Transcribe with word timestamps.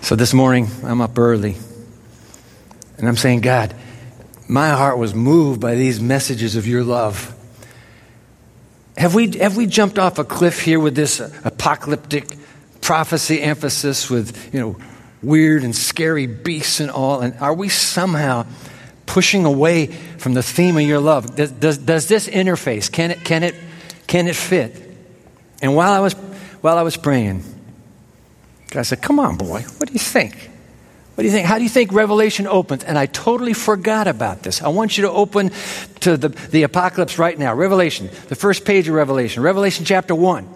So 0.00 0.16
this 0.16 0.32
morning, 0.32 0.68
I'm 0.84 1.00
up 1.00 1.18
early. 1.18 1.56
And 2.96 3.06
I'm 3.06 3.16
saying, 3.16 3.42
God, 3.42 3.74
my 4.48 4.70
heart 4.70 4.96
was 4.98 5.14
moved 5.14 5.60
by 5.60 5.74
these 5.74 6.00
messages 6.00 6.56
of 6.56 6.66
your 6.66 6.82
love. 6.82 7.34
Have 8.96 9.14
we, 9.14 9.36
have 9.38 9.56
we 9.56 9.66
jumped 9.66 9.98
off 9.98 10.18
a 10.18 10.24
cliff 10.24 10.60
here 10.60 10.80
with 10.80 10.94
this 10.94 11.20
apocalyptic 11.20 12.36
prophecy 12.80 13.42
emphasis 13.42 14.08
with, 14.08 14.54
you 14.54 14.60
know, 14.60 14.76
weird 15.22 15.62
and 15.62 15.76
scary 15.76 16.26
beasts 16.26 16.80
and 16.80 16.90
all? 16.90 17.20
And 17.20 17.34
are 17.40 17.54
we 17.54 17.68
somehow 17.68 18.46
pushing 19.04 19.44
away 19.44 19.86
from 19.86 20.34
the 20.34 20.42
theme 20.42 20.76
of 20.76 20.82
your 20.82 21.00
love? 21.00 21.36
Does, 21.36 21.50
does, 21.52 21.78
does 21.78 22.08
this 22.08 22.28
interface, 22.28 22.90
can 22.90 23.10
it, 23.10 23.24
can, 23.24 23.42
it, 23.42 23.54
can 24.06 24.26
it 24.26 24.36
fit? 24.36 24.74
And 25.60 25.76
while 25.76 25.92
I 25.92 26.00
was, 26.00 26.14
while 26.62 26.78
I 26.78 26.82
was 26.82 26.96
praying, 26.96 27.42
I 28.74 28.82
said, 28.82 29.02
Come 29.02 29.18
on, 29.18 29.36
boy, 29.36 29.62
what 29.62 29.86
do 29.88 29.92
you 29.92 29.98
think? 29.98 30.50
What 31.14 31.22
do 31.22 31.26
you 31.26 31.32
think? 31.32 31.48
How 31.48 31.58
do 31.58 31.64
you 31.64 31.68
think 31.68 31.92
Revelation 31.92 32.46
opens? 32.46 32.84
And 32.84 32.96
I 32.96 33.06
totally 33.06 33.52
forgot 33.52 34.06
about 34.06 34.44
this. 34.44 34.62
I 34.62 34.68
want 34.68 34.96
you 34.96 35.02
to 35.02 35.10
open 35.10 35.50
to 36.00 36.16
the, 36.16 36.28
the 36.28 36.62
apocalypse 36.62 37.18
right 37.18 37.36
now. 37.36 37.54
Revelation, 37.54 38.08
the 38.28 38.36
first 38.36 38.64
page 38.64 38.86
of 38.86 38.94
Revelation, 38.94 39.42
Revelation 39.42 39.84
chapter 39.84 40.14
1. 40.14 40.48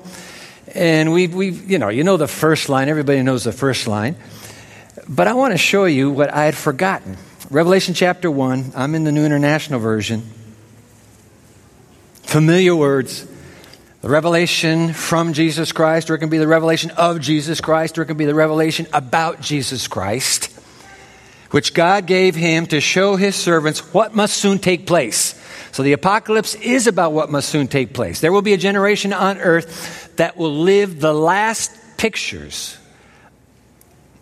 And 0.75 1.12
we, 1.12 1.27
we, 1.27 1.51
you 1.51 1.79
know, 1.79 1.88
you 1.88 2.05
know 2.05 2.16
the 2.16 2.29
first 2.29 2.69
line. 2.69 2.88
Everybody 2.88 3.23
knows 3.23 3.43
the 3.43 3.51
first 3.51 3.88
line. 3.88 4.15
But 5.09 5.27
I 5.27 5.35
want 5.35 5.52
to 5.52 5.59
show 5.59 5.85
you 5.85 6.13
what 6.13 6.33
I 6.33 6.45
had 6.45 6.55
forgotten. 6.55 7.16
Revelation 7.51 7.95
chapter 7.95 8.30
1. 8.30 8.73
I'm 8.77 8.95
in 8.95 9.02
the 9.02 9.10
New 9.10 9.24
International 9.24 9.80
Version. 9.80 10.23
Familiar 12.23 12.77
words. 12.77 13.27
The 14.02 14.09
revelation 14.09 14.92
from 14.92 15.33
Jesus 15.33 15.70
Christ, 15.70 16.10
or 16.10 16.16
it 16.16 16.19
can 16.19 16.29
be 16.29 16.38
the 16.38 16.48
revelation 16.48 16.91
of 16.91 17.20
Jesus 17.20 17.60
Christ, 17.60 17.97
or 17.97 18.02
it 18.02 18.06
can 18.06 18.16
be 18.16 18.24
the 18.24 18.34
revelation 18.34 18.88
about 18.93 19.41
Jesus 19.41 19.87
Christ, 19.87 20.47
which 21.52 21.73
God 21.73 22.07
gave 22.07 22.34
him 22.34 22.66
to 22.66 22.80
show 22.80 23.15
his 23.15 23.37
servants 23.37 23.95
what 23.95 24.12
must 24.12 24.37
soon 24.37 24.59
take 24.59 24.88
place. 24.88 25.40
So 25.71 25.85
the 25.85 25.93
apocalypse 25.93 26.57
is 26.57 26.88
about 26.88 27.12
what 27.12 27.30
must 27.30 27.49
soon 27.49 27.68
take 27.68 27.95
place. 27.95 28.21
There 28.21 28.32
will 28.32 28.43
be 28.43 28.54
a 28.54 28.59
generation 28.59 29.12
on 29.12 29.38
earth 29.38 30.12
that 30.16 30.37
will 30.37 30.52
live 30.52 30.99
the 30.99 31.15
last 31.15 31.71
pictures 31.96 32.77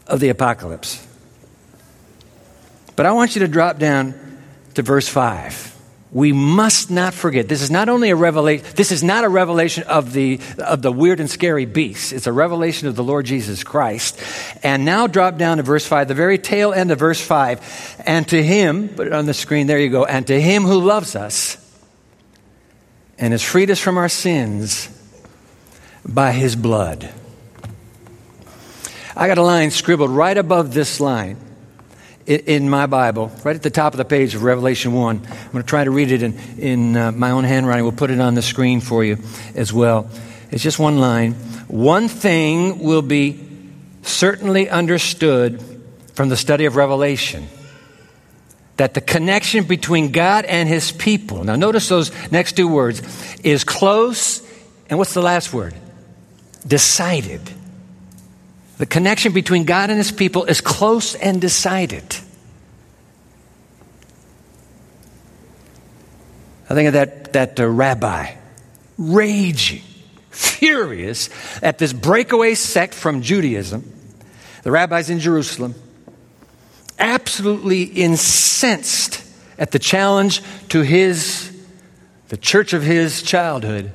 of 0.06 0.20
the 0.20 0.28
apocalypse. 0.28 1.06
But 2.96 3.06
I 3.06 3.12
want 3.12 3.34
you 3.34 3.40
to 3.40 3.48
drop 3.48 3.78
down 3.78 4.14
to 4.74 4.82
verse 4.82 5.08
5 5.08 5.69
we 6.12 6.32
must 6.32 6.90
not 6.90 7.14
forget 7.14 7.48
this 7.48 7.62
is 7.62 7.70
not 7.70 7.88
only 7.88 8.10
a 8.10 8.16
revelation 8.16 8.66
this 8.74 8.90
is 8.90 9.02
not 9.02 9.22
a 9.22 9.28
revelation 9.28 9.84
of 9.84 10.12
the 10.12 10.40
of 10.58 10.82
the 10.82 10.90
weird 10.90 11.20
and 11.20 11.30
scary 11.30 11.66
beast 11.66 12.12
it's 12.12 12.26
a 12.26 12.32
revelation 12.32 12.88
of 12.88 12.96
the 12.96 13.04
lord 13.04 13.26
jesus 13.26 13.62
christ. 13.62 14.20
And 14.62 14.84
now 14.84 15.06
drop 15.06 15.38
down 15.38 15.58
to 15.58 15.62
verse 15.62 15.86
5 15.86 16.08
the 16.08 16.14
very 16.14 16.38
tail 16.38 16.72
end 16.72 16.90
of 16.90 16.98
verse 16.98 17.20
5 17.20 18.02
and 18.06 18.26
to 18.28 18.42
him 18.42 18.88
put 18.88 19.06
it 19.06 19.12
on 19.12 19.26
the 19.26 19.34
screen 19.34 19.66
there 19.66 19.78
you 19.78 19.88
go. 19.88 20.04
And 20.04 20.26
to 20.26 20.40
him 20.40 20.64
who 20.64 20.80
loves 20.80 21.14
us 21.14 21.56
and 23.18 23.32
has 23.32 23.42
freed 23.42 23.70
us 23.70 23.78
from 23.78 23.98
our 23.98 24.08
sins 24.08 24.88
by 26.06 26.32
his 26.32 26.56
blood. 26.56 27.08
I 29.14 29.28
got 29.28 29.38
a 29.38 29.42
line 29.42 29.70
scribbled 29.70 30.10
right 30.10 30.36
above 30.36 30.72
this 30.72 30.98
line 30.98 31.36
in 32.26 32.70
my 32.70 32.86
Bible, 32.86 33.32
right 33.44 33.56
at 33.56 33.62
the 33.62 33.70
top 33.70 33.92
of 33.94 33.98
the 33.98 34.04
page 34.04 34.34
of 34.34 34.42
Revelation 34.42 34.92
1. 34.92 35.16
I'm 35.16 35.52
going 35.52 35.62
to 35.62 35.68
try 35.68 35.84
to 35.84 35.90
read 35.90 36.12
it 36.12 36.22
in, 36.22 36.38
in 36.58 36.96
uh, 36.96 37.12
my 37.12 37.30
own 37.30 37.44
handwriting. 37.44 37.84
We'll 37.84 37.92
put 37.92 38.10
it 38.10 38.20
on 38.20 38.34
the 38.34 38.42
screen 38.42 38.80
for 38.80 39.02
you 39.04 39.18
as 39.54 39.72
well. 39.72 40.08
It's 40.50 40.62
just 40.62 40.78
one 40.78 40.98
line. 40.98 41.34
One 41.68 42.08
thing 42.08 42.80
will 42.80 43.02
be 43.02 43.40
certainly 44.02 44.68
understood 44.68 45.62
from 46.14 46.28
the 46.28 46.36
study 46.36 46.66
of 46.66 46.76
Revelation 46.76 47.46
that 48.76 48.94
the 48.94 49.00
connection 49.00 49.64
between 49.64 50.10
God 50.10 50.46
and 50.46 50.68
his 50.68 50.90
people, 50.90 51.44
now 51.44 51.54
notice 51.54 51.88
those 51.88 52.10
next 52.32 52.56
two 52.56 52.66
words, 52.66 53.02
is 53.44 53.62
close, 53.62 54.42
and 54.88 54.98
what's 54.98 55.12
the 55.12 55.20
last 55.22 55.52
word? 55.52 55.74
Decided. 56.66 57.42
The 58.80 58.86
connection 58.86 59.34
between 59.34 59.64
God 59.64 59.90
and 59.90 59.98
his 59.98 60.10
people 60.10 60.46
is 60.46 60.62
close 60.62 61.14
and 61.14 61.38
decided. 61.38 62.16
I 66.70 66.72
think 66.72 66.86
of 66.86 66.94
that, 66.94 67.34
that 67.34 67.60
uh, 67.60 67.68
rabbi 67.68 68.36
raging, 68.96 69.82
furious 70.30 71.28
at 71.62 71.76
this 71.76 71.92
breakaway 71.92 72.54
sect 72.54 72.94
from 72.94 73.20
Judaism, 73.20 73.84
the 74.62 74.70
rabbis 74.70 75.10
in 75.10 75.20
Jerusalem, 75.20 75.74
absolutely 76.98 77.82
incensed 77.82 79.22
at 79.58 79.72
the 79.72 79.78
challenge 79.78 80.40
to 80.70 80.80
his, 80.80 81.54
the 82.28 82.38
church 82.38 82.72
of 82.72 82.82
his 82.82 83.20
childhood. 83.20 83.92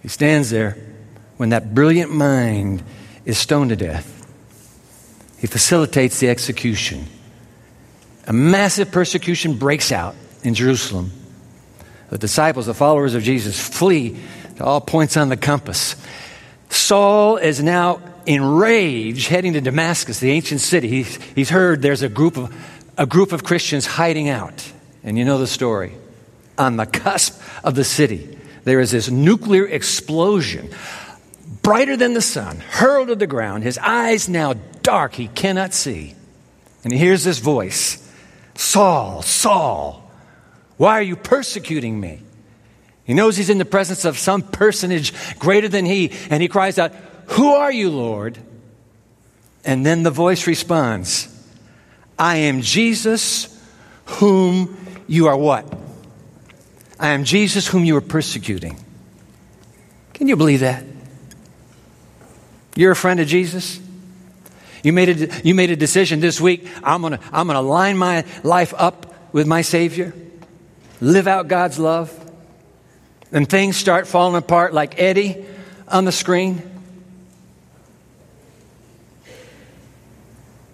He 0.00 0.06
stands 0.06 0.50
there 0.50 0.76
when 1.38 1.48
that 1.48 1.74
brilliant 1.74 2.14
mind 2.14 2.84
is 3.24 3.38
stoned 3.38 3.70
to 3.70 3.76
death. 3.76 4.18
He 5.38 5.46
facilitates 5.46 6.20
the 6.20 6.28
execution. 6.28 7.06
A 8.26 8.32
massive 8.32 8.92
persecution 8.92 9.54
breaks 9.58 9.90
out 9.90 10.14
in 10.44 10.54
Jerusalem. 10.54 11.10
The 12.10 12.18
disciples, 12.18 12.66
the 12.66 12.74
followers 12.74 13.14
of 13.14 13.22
Jesus, 13.22 13.58
flee 13.58 14.16
to 14.56 14.64
all 14.64 14.80
points 14.80 15.16
on 15.16 15.28
the 15.28 15.36
compass. 15.36 15.96
Saul 16.68 17.38
is 17.38 17.62
now 17.62 18.00
enraged, 18.26 19.28
heading 19.28 19.54
to 19.54 19.60
Damascus, 19.60 20.20
the 20.20 20.30
ancient 20.30 20.60
city. 20.60 20.88
He's, 20.88 21.16
he's 21.34 21.50
heard 21.50 21.82
there's 21.82 22.02
a 22.02 22.08
group, 22.08 22.36
of, 22.36 22.54
a 22.96 23.06
group 23.06 23.32
of 23.32 23.44
Christians 23.44 23.86
hiding 23.86 24.28
out. 24.28 24.70
And 25.02 25.18
you 25.18 25.24
know 25.24 25.38
the 25.38 25.46
story. 25.46 25.94
On 26.58 26.76
the 26.76 26.86
cusp 26.86 27.40
of 27.64 27.74
the 27.74 27.84
city, 27.84 28.38
there 28.64 28.78
is 28.78 28.90
this 28.90 29.10
nuclear 29.10 29.66
explosion 29.66 30.70
brighter 31.62 31.96
than 31.96 32.14
the 32.14 32.20
sun, 32.20 32.58
hurled 32.58 33.08
to 33.08 33.14
the 33.14 33.26
ground, 33.26 33.62
his 33.62 33.78
eyes 33.78 34.28
now 34.28 34.54
dark, 34.82 35.14
he 35.14 35.28
cannot 35.28 35.72
see. 35.72 36.14
And 36.84 36.92
he 36.92 36.98
hears 36.98 37.24
this 37.24 37.38
voice 37.38 37.98
Saul, 38.54 39.22
Saul, 39.22 40.10
why 40.76 40.98
are 40.98 41.02
you 41.02 41.16
persecuting 41.16 41.98
me? 41.98 42.20
He 43.04 43.14
knows 43.14 43.36
he's 43.36 43.50
in 43.50 43.58
the 43.58 43.64
presence 43.64 44.04
of 44.04 44.18
some 44.18 44.42
personage 44.42 45.12
greater 45.38 45.68
than 45.68 45.84
he, 45.84 46.12
and 46.30 46.42
he 46.42 46.48
cries 46.48 46.78
out, 46.78 46.94
Who 47.26 47.52
are 47.52 47.72
you, 47.72 47.90
Lord? 47.90 48.38
And 49.64 49.86
then 49.86 50.02
the 50.02 50.10
voice 50.10 50.46
responds, 50.46 51.28
I 52.18 52.36
am 52.36 52.62
Jesus 52.62 53.60
whom 54.04 54.76
you 55.06 55.28
are 55.28 55.36
what? 55.36 55.72
I 56.98 57.08
am 57.08 57.24
Jesus 57.24 57.66
whom 57.66 57.84
you 57.84 57.96
are 57.96 58.02
persecuting. 58.02 58.76
Can 60.14 60.28
you 60.28 60.36
believe 60.36 60.60
that? 60.60 60.84
You're 62.74 62.92
a 62.92 62.96
friend 62.96 63.20
of 63.20 63.26
Jesus? 63.26 63.80
You 64.82 64.92
made 64.92 65.08
a, 65.08 65.42
you 65.42 65.54
made 65.54 65.70
a 65.70 65.76
decision 65.76 66.20
this 66.20 66.40
week. 66.40 66.66
I'm 66.82 67.02
going 67.02 67.14
to 67.14 67.20
I'm 67.32 67.46
going 67.46 67.56
to 67.56 67.60
line 67.60 67.96
my 67.96 68.24
life 68.42 68.74
up 68.76 69.14
with 69.32 69.46
my 69.46 69.62
Savior, 69.62 70.12
live 71.00 71.28
out 71.28 71.48
God's 71.48 71.78
love, 71.78 72.12
and 73.30 73.48
things 73.48 73.76
start 73.76 74.06
falling 74.06 74.36
apart 74.36 74.74
like 74.74 74.98
Eddie 74.98 75.44
on 75.86 76.04
the 76.04 76.12
screen. 76.12 76.62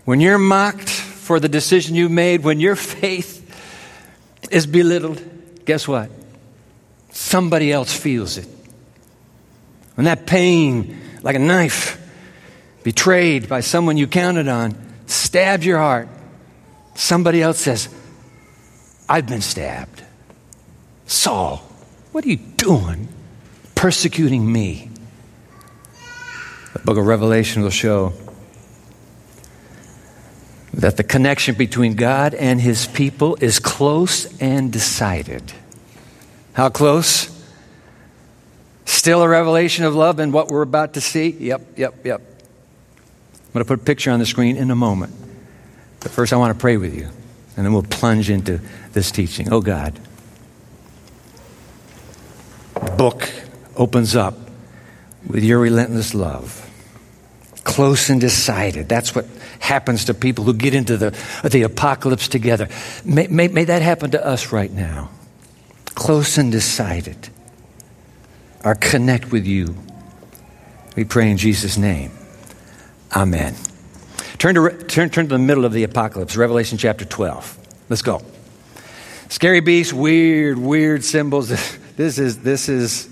When 0.04 0.20
you're 0.20 0.38
mocked 0.38 0.88
for 0.88 1.38
the 1.38 1.50
decision 1.50 1.94
you 1.94 2.08
made, 2.08 2.42
when 2.42 2.60
your 2.60 2.76
faith 2.76 3.44
is 4.50 4.66
belittled, 4.66 5.22
guess 5.66 5.86
what? 5.86 6.10
Somebody 7.10 7.70
else 7.70 7.94
feels 7.94 8.38
it. 8.38 8.48
When 9.96 10.06
that 10.06 10.26
pain 10.26 10.98
like 11.22 11.36
a 11.36 11.40
knife, 11.40 12.00
betrayed 12.82 13.48
by 13.48 13.60
someone 13.60 13.96
you 13.96 14.06
counted 14.06 14.48
on, 14.48 14.74
stabbed 15.06 15.64
your 15.64 15.78
heart. 15.78 16.08
Somebody 16.94 17.42
else 17.42 17.58
says, 17.58 17.88
I've 19.08 19.26
been 19.26 19.40
stabbed. 19.40 20.02
Saul, 21.06 21.58
what 22.12 22.24
are 22.24 22.28
you 22.28 22.36
doing 22.36 23.08
persecuting 23.74 24.50
me? 24.50 24.90
The 26.72 26.80
book 26.80 26.98
of 26.98 27.06
Revelation 27.06 27.62
will 27.62 27.70
show 27.70 28.12
that 30.74 30.96
the 30.96 31.02
connection 31.02 31.54
between 31.54 31.94
God 31.94 32.34
and 32.34 32.60
his 32.60 32.86
people 32.86 33.36
is 33.40 33.58
close 33.58 34.26
and 34.40 34.72
decided. 34.72 35.52
How 36.52 36.68
close? 36.68 37.37
Still 38.98 39.22
a 39.22 39.28
revelation 39.28 39.84
of 39.84 39.94
love 39.94 40.18
in 40.18 40.32
what 40.32 40.48
we're 40.48 40.62
about 40.62 40.94
to 40.94 41.00
see? 41.00 41.28
Yep, 41.28 41.78
yep, 41.78 42.04
yep. 42.04 42.20
I'm 42.20 43.52
going 43.52 43.64
to 43.64 43.68
put 43.68 43.78
a 43.78 43.84
picture 43.84 44.10
on 44.10 44.18
the 44.18 44.26
screen 44.26 44.56
in 44.56 44.72
a 44.72 44.74
moment. 44.74 45.14
But 46.00 46.10
first, 46.10 46.32
I 46.32 46.36
want 46.36 46.52
to 46.52 46.60
pray 46.60 46.78
with 46.78 46.96
you, 46.96 47.08
and 47.56 47.64
then 47.64 47.72
we'll 47.72 47.84
plunge 47.84 48.28
into 48.28 48.60
this 48.94 49.12
teaching. 49.12 49.52
Oh, 49.52 49.60
God. 49.60 50.00
Book 52.96 53.30
opens 53.76 54.16
up 54.16 54.34
with 55.24 55.44
your 55.44 55.60
relentless 55.60 56.12
love, 56.12 56.68
close 57.62 58.10
and 58.10 58.20
decided. 58.20 58.88
That's 58.88 59.14
what 59.14 59.26
happens 59.60 60.06
to 60.06 60.14
people 60.14 60.42
who 60.42 60.54
get 60.54 60.74
into 60.74 60.96
the, 60.96 61.16
the 61.48 61.62
apocalypse 61.62 62.26
together. 62.26 62.68
May, 63.04 63.28
may, 63.28 63.46
may 63.46 63.62
that 63.62 63.80
happen 63.80 64.10
to 64.10 64.26
us 64.26 64.50
right 64.50 64.72
now. 64.72 65.10
Close 65.94 66.36
and 66.36 66.50
decided. 66.50 67.28
Our 68.64 68.74
connect 68.74 69.30
with 69.30 69.46
you. 69.46 69.76
We 70.96 71.04
pray 71.04 71.30
in 71.30 71.36
Jesus' 71.36 71.76
name. 71.76 72.10
Amen. 73.14 73.54
Turn 74.38 74.54
to, 74.54 74.70
turn, 74.84 75.10
turn 75.10 75.28
to 75.28 75.34
the 75.34 75.38
middle 75.38 75.64
of 75.64 75.72
the 75.72 75.84
apocalypse, 75.84 76.36
Revelation 76.36 76.78
chapter 76.78 77.04
12. 77.04 77.58
Let's 77.88 78.02
go. 78.02 78.22
Scary 79.28 79.60
beasts, 79.60 79.92
weird, 79.92 80.58
weird 80.58 81.04
symbols. 81.04 81.52
This 81.98 82.20
is, 82.20 82.38
this 82.42 82.68
is 82.68 83.08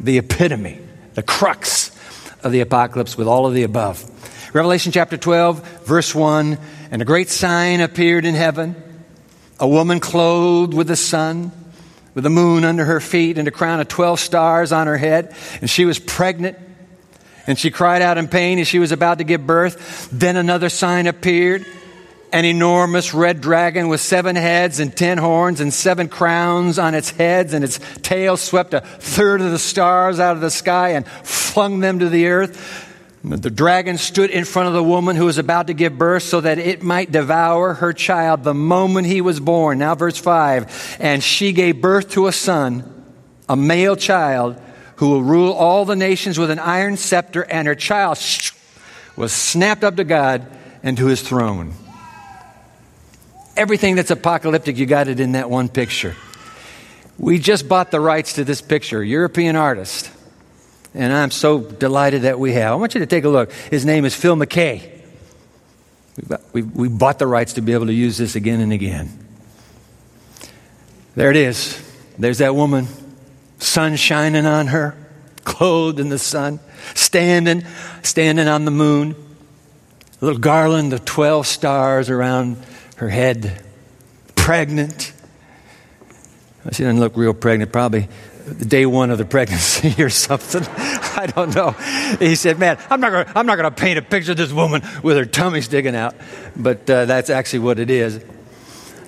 the 0.00 0.18
epitome, 0.18 0.78
the 1.14 1.24
crux 1.24 1.90
of 2.44 2.52
the 2.52 2.60
apocalypse 2.60 3.18
with 3.18 3.26
all 3.26 3.46
of 3.46 3.52
the 3.52 3.64
above. 3.64 4.08
Revelation 4.54 4.92
chapter 4.92 5.16
12, 5.16 5.80
verse 5.80 6.14
1 6.14 6.56
And 6.92 7.02
a 7.02 7.04
great 7.04 7.30
sign 7.30 7.80
appeared 7.80 8.24
in 8.24 8.36
heaven 8.36 8.76
a 9.62 9.68
woman 9.68 10.00
clothed 10.00 10.74
with 10.74 10.88
the 10.88 10.96
sun, 10.96 11.52
with 12.14 12.24
the 12.24 12.30
moon 12.30 12.64
under 12.64 12.84
her 12.84 13.00
feet, 13.00 13.38
and 13.38 13.48
a 13.48 13.50
crown 13.50 13.80
of 13.80 13.88
12 13.88 14.20
stars 14.20 14.72
on 14.72 14.86
her 14.86 14.98
head. 14.98 15.34
And 15.60 15.68
she 15.68 15.84
was 15.84 15.98
pregnant. 15.98 16.58
And 17.46 17.58
she 17.58 17.70
cried 17.70 18.02
out 18.02 18.18
in 18.18 18.28
pain 18.28 18.58
as 18.58 18.68
she 18.68 18.78
was 18.78 18.92
about 18.92 19.18
to 19.18 19.24
give 19.24 19.46
birth. 19.46 20.08
Then 20.12 20.36
another 20.36 20.68
sign 20.68 21.06
appeared 21.06 21.66
an 22.32 22.46
enormous 22.46 23.12
red 23.12 23.40
dragon 23.40 23.88
with 23.88 24.00
seven 24.00 24.36
heads 24.36 24.80
and 24.80 24.96
ten 24.96 25.18
horns 25.18 25.60
and 25.60 25.72
seven 25.72 26.08
crowns 26.08 26.78
on 26.78 26.94
its 26.94 27.10
heads, 27.10 27.52
and 27.52 27.62
its 27.62 27.78
tail 28.00 28.36
swept 28.36 28.72
a 28.72 28.80
third 28.80 29.42
of 29.42 29.50
the 29.50 29.58
stars 29.58 30.18
out 30.18 30.34
of 30.34 30.40
the 30.40 30.50
sky 30.50 30.90
and 30.90 31.06
flung 31.06 31.80
them 31.80 31.98
to 31.98 32.08
the 32.08 32.28
earth. 32.28 32.88
The 33.24 33.50
dragon 33.50 33.98
stood 33.98 34.30
in 34.30 34.44
front 34.44 34.66
of 34.66 34.74
the 34.74 34.82
woman 34.82 35.14
who 35.14 35.26
was 35.26 35.38
about 35.38 35.68
to 35.68 35.74
give 35.74 35.96
birth 35.96 36.24
so 36.24 36.40
that 36.40 36.58
it 36.58 36.82
might 36.82 37.12
devour 37.12 37.74
her 37.74 37.92
child 37.92 38.42
the 38.42 38.54
moment 38.54 39.06
he 39.06 39.20
was 39.20 39.38
born. 39.38 39.78
Now, 39.78 39.94
verse 39.94 40.18
5 40.18 40.96
And 40.98 41.22
she 41.22 41.52
gave 41.52 41.80
birth 41.80 42.10
to 42.12 42.26
a 42.26 42.32
son, 42.32 43.04
a 43.48 43.54
male 43.54 43.94
child, 43.94 44.60
who 44.96 45.10
will 45.10 45.22
rule 45.22 45.52
all 45.52 45.84
the 45.84 45.94
nations 45.94 46.36
with 46.36 46.50
an 46.50 46.58
iron 46.58 46.96
scepter, 46.96 47.42
and 47.42 47.68
her 47.68 47.76
child 47.76 48.18
was 49.16 49.32
snapped 49.32 49.84
up 49.84 49.96
to 49.96 50.04
God 50.04 50.44
and 50.82 50.96
to 50.96 51.06
his 51.06 51.22
throne. 51.22 51.74
Everything 53.56 53.94
that's 53.94 54.10
apocalyptic, 54.10 54.78
you 54.78 54.86
got 54.86 55.06
it 55.06 55.20
in 55.20 55.32
that 55.32 55.48
one 55.48 55.68
picture. 55.68 56.16
We 57.18 57.38
just 57.38 57.68
bought 57.68 57.92
the 57.92 58.00
rights 58.00 58.32
to 58.34 58.44
this 58.44 58.60
picture, 58.60 59.04
European 59.04 59.54
artist. 59.54 60.10
And 60.94 61.12
I'm 61.12 61.30
so 61.30 61.60
delighted 61.60 62.22
that 62.22 62.38
we 62.38 62.52
have. 62.52 62.72
I 62.72 62.74
want 62.74 62.94
you 62.94 63.00
to 63.00 63.06
take 63.06 63.24
a 63.24 63.28
look. 63.28 63.52
His 63.52 63.86
name 63.86 64.04
is 64.04 64.14
Phil 64.14 64.36
McKay. 64.36 64.90
We, 66.52 66.62
we 66.62 66.88
bought 66.88 67.18
the 67.18 67.26
rights 67.26 67.54
to 67.54 67.62
be 67.62 67.72
able 67.72 67.86
to 67.86 67.94
use 67.94 68.18
this 68.18 68.36
again 68.36 68.60
and 68.60 68.72
again. 68.72 69.08
There 71.14 71.30
it 71.30 71.36
is. 71.36 71.82
There's 72.18 72.38
that 72.38 72.54
woman, 72.54 72.86
sun 73.58 73.96
shining 73.96 74.44
on 74.44 74.68
her, 74.68 74.94
clothed 75.44 75.98
in 75.98 76.10
the 76.10 76.18
sun, 76.18 76.60
standing, 76.94 77.64
standing 78.02 78.48
on 78.48 78.66
the 78.66 78.70
moon. 78.70 79.14
A 80.20 80.24
little 80.24 80.40
garland 80.40 80.92
of 80.92 81.04
12 81.04 81.46
stars 81.46 82.10
around 82.10 82.58
her 82.96 83.08
head, 83.08 83.62
pregnant. 84.36 85.12
She 86.70 86.84
doesn't 86.84 87.00
look 87.00 87.16
real 87.16 87.34
pregnant, 87.34 87.72
probably 87.72 88.08
day 88.42 88.86
one 88.86 89.10
of 89.10 89.18
the 89.18 89.24
pregnancy 89.24 89.94
or 90.02 90.10
something. 90.10 90.62
I 90.66 91.26
don't 91.34 91.54
know. 91.54 91.70
He 92.18 92.34
said, 92.34 92.58
Man, 92.58 92.78
I'm 92.90 93.00
not 93.00 93.10
going 93.10 93.26
I'm 93.34 93.46
not 93.46 93.56
to 93.56 93.70
paint 93.70 93.98
a 93.98 94.02
picture 94.02 94.32
of 94.32 94.38
this 94.38 94.52
woman 94.52 94.82
with 95.02 95.16
her 95.16 95.24
tummy 95.24 95.60
sticking 95.60 95.94
out. 95.94 96.14
But 96.56 96.88
uh, 96.88 97.04
that's 97.04 97.30
actually 97.30 97.60
what 97.60 97.78
it 97.78 97.90
is. 97.90 98.22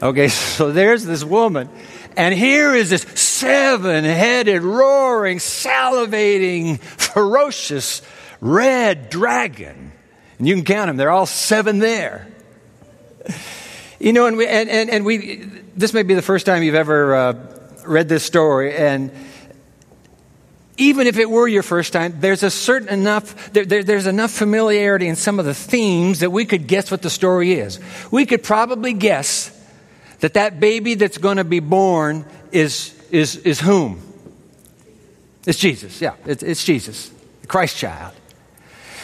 Okay, 0.02 0.28
so 0.28 0.72
there's 0.72 1.04
this 1.04 1.25
woman. 1.25 1.69
And 2.16 2.34
here 2.34 2.75
is 2.75 2.90
this 2.90 3.02
seven 3.02 4.04
headed, 4.04 4.62
roaring, 4.62 5.38
salivating, 5.38 6.78
ferocious 6.78 8.02
red 8.40 9.10
dragon. 9.10 9.92
And 10.38 10.48
you 10.48 10.54
can 10.54 10.64
count 10.64 10.88
them, 10.88 10.96
they're 10.96 11.10
all 11.10 11.26
seven 11.26 11.78
there. 11.78 12.28
You 13.98 14.12
know, 14.12 14.26
and 14.26 14.36
we, 14.36 14.46
and, 14.46 14.69
and, 14.69 14.90
and 14.90 15.04
we, 15.04 15.36
this 15.76 15.94
may 15.94 16.02
be 16.02 16.14
the 16.14 16.22
first 16.22 16.46
time 16.46 16.62
you've 16.62 16.75
ever 16.75 17.14
uh, 17.14 17.54
read 17.86 18.08
this 18.08 18.25
story, 18.25 18.75
and 18.75 19.10
even 20.76 21.06
if 21.06 21.19
it 21.19 21.31
were 21.31 21.46
your 21.46 21.62
first 21.62 21.92
time, 21.92 22.16
there's 22.20 22.42
a 22.42 22.50
certain 22.50 22.88
enough, 22.88 23.52
there, 23.52 23.64
there, 23.64 23.84
there's 23.84 24.06
enough 24.06 24.32
familiarity 24.32 25.06
in 25.06 25.16
some 25.16 25.38
of 25.38 25.44
the 25.44 25.54
themes 25.54 26.20
that 26.20 26.31
we 26.31 26.44
could 26.44 26.66
guess 26.66 26.90
what 26.90 27.02
the 27.02 27.10
story 27.10 27.52
is. 27.52 27.78
We 28.10 28.26
could 28.26 28.42
probably 28.42 28.92
guess 28.92 29.50
that 30.20 30.34
that 30.34 30.58
baby 30.58 30.94
that's 30.94 31.19
going 31.19 31.36
to 31.36 31.44
be 31.44 31.60
born 31.60 32.25
is, 32.50 32.92
is, 33.10 33.36
is 33.36 33.60
whom? 33.60 34.00
It's 35.46 35.58
Jesus, 35.58 36.00
yeah, 36.00 36.14
it's, 36.26 36.42
it's 36.42 36.64
Jesus, 36.64 37.10
the 37.42 37.46
Christ 37.46 37.76
child. 37.76 38.14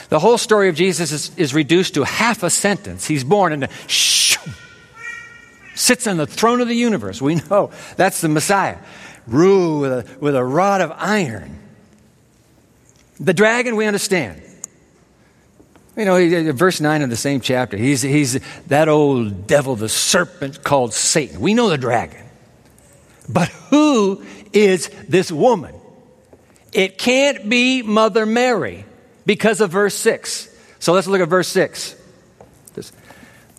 The 0.08 0.18
whole 0.18 0.38
story 0.38 0.68
of 0.68 0.74
Jesus 0.74 1.12
is, 1.12 1.30
is 1.36 1.54
reduced 1.54 1.94
to 1.94 2.02
half 2.02 2.42
a 2.42 2.50
sentence. 2.50 3.06
He's 3.06 3.22
born, 3.22 3.52
and 3.52 3.68
shh, 3.86 4.29
sits 5.74 6.06
on 6.06 6.16
the 6.16 6.26
throne 6.26 6.60
of 6.60 6.68
the 6.68 6.74
universe. 6.74 7.20
We 7.20 7.36
know 7.36 7.70
that's 7.96 8.20
the 8.20 8.28
Messiah. 8.28 8.78
Rule 9.26 9.80
with 9.80 9.92
a, 9.92 10.18
with 10.20 10.34
a 10.34 10.44
rod 10.44 10.80
of 10.80 10.92
iron. 10.96 11.58
The 13.18 13.34
dragon, 13.34 13.76
we 13.76 13.86
understand. 13.86 14.42
You 15.96 16.04
know, 16.04 16.52
verse 16.52 16.80
9 16.80 17.02
of 17.02 17.10
the 17.10 17.16
same 17.16 17.40
chapter, 17.40 17.76
he's, 17.76 18.00
he's 18.00 18.40
that 18.68 18.88
old 18.88 19.46
devil, 19.46 19.76
the 19.76 19.88
serpent 19.88 20.62
called 20.62 20.94
Satan. 20.94 21.40
We 21.40 21.52
know 21.52 21.68
the 21.68 21.76
dragon. 21.76 22.24
But 23.28 23.48
who 23.48 24.24
is 24.52 24.88
this 25.08 25.30
woman? 25.30 25.74
It 26.72 26.96
can't 26.96 27.48
be 27.48 27.82
Mother 27.82 28.24
Mary 28.24 28.84
because 29.26 29.60
of 29.60 29.70
verse 29.70 29.94
6. 29.96 30.48
So 30.78 30.92
let's 30.92 31.06
look 31.06 31.20
at 31.20 31.28
verse 31.28 31.48
6 31.48 31.96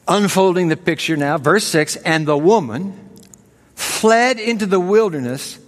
unfolding 0.08 0.70
the 0.70 0.78
picture 0.78 1.18
now, 1.18 1.38
verse 1.38 1.66
6 1.66 1.98
and 1.98 2.26
the 2.28 2.38
woman 2.38 2.98
fled 3.76 4.40
into 4.40 4.66
the 4.66 4.80
wilderness 4.80 5.60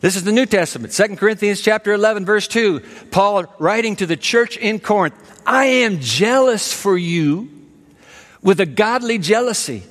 This 0.00 0.16
is 0.16 0.24
the 0.24 0.32
New 0.32 0.44
Testament, 0.44 0.92
2 0.92 1.16
Corinthians 1.16 1.62
chapter 1.62 1.92
11 1.92 2.26
verse 2.26 2.46
2. 2.48 2.80
Paul 3.10 3.46
writing 3.58 3.96
to 3.96 4.06
the 4.06 4.16
church 4.16 4.58
in 4.58 4.78
Corinth, 4.78 5.14
I 5.46 5.64
am 5.64 6.00
jealous 6.00 6.72
for 6.72 6.98
you 6.98 7.48
with 8.42 8.60
a 8.60 8.66
godly 8.66 9.18
jealousy 9.18 9.84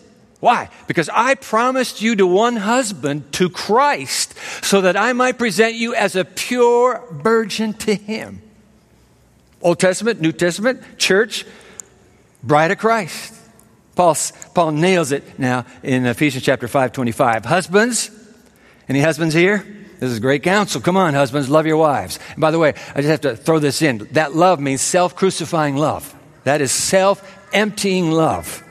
why? 0.44 0.68
Because 0.88 1.08
I 1.08 1.36
promised 1.36 2.02
you 2.02 2.18
to 2.18 2.28
one 2.28 2.58
husband, 2.58 3.32
to 3.32 3.50
Christ, 3.50 4.36
so 4.62 4.82
that 4.82 4.98
I 4.98 5.14
might 5.14 5.38
present 5.38 5.76
you 5.76 5.96
as 5.96 6.18
a 6.18 6.26
pure 6.26 7.02
virgin 7.12 7.74
to 7.76 7.96
him. 7.96 8.42
Old 9.62 9.80
Testament, 9.80 10.20
New 10.20 10.34
Testament, 10.34 10.98
church, 10.98 11.46
bride 12.44 12.72
of 12.72 12.78
Christ. 12.78 13.34
Paul, 13.96 14.18
Paul 14.54 14.72
nails 14.72 15.14
it 15.14 15.40
now 15.40 15.66
in 15.82 16.06
Ephesians 16.06 16.44
chapter 16.44 16.68
5, 16.68 16.92
25. 16.92 17.46
Husbands, 17.46 18.12
any 18.90 19.00
husbands 19.00 19.34
here? 19.34 19.60
This 20.02 20.12
is 20.12 20.20
great 20.20 20.44
counsel. 20.44 20.82
Come 20.82 20.98
on, 20.98 21.14
husbands, 21.14 21.50
love 21.50 21.66
your 21.66 21.78
wives. 21.78 22.20
And 22.32 22.42
by 22.42 22.52
the 22.52 22.60
way, 22.60 22.74
I 22.94 23.02
just 23.02 23.08
have 23.08 23.22
to 23.22 23.38
throw 23.38 23.60
this 23.60 23.82
in. 23.82 24.10
That 24.12 24.36
love 24.36 24.60
means 24.60 24.82
self 24.82 25.16
crucifying 25.16 25.78
love. 25.78 26.14
That 26.44 26.60
is 26.60 26.74
self 26.74 27.24
emptying 27.54 28.12
love. 28.12 28.63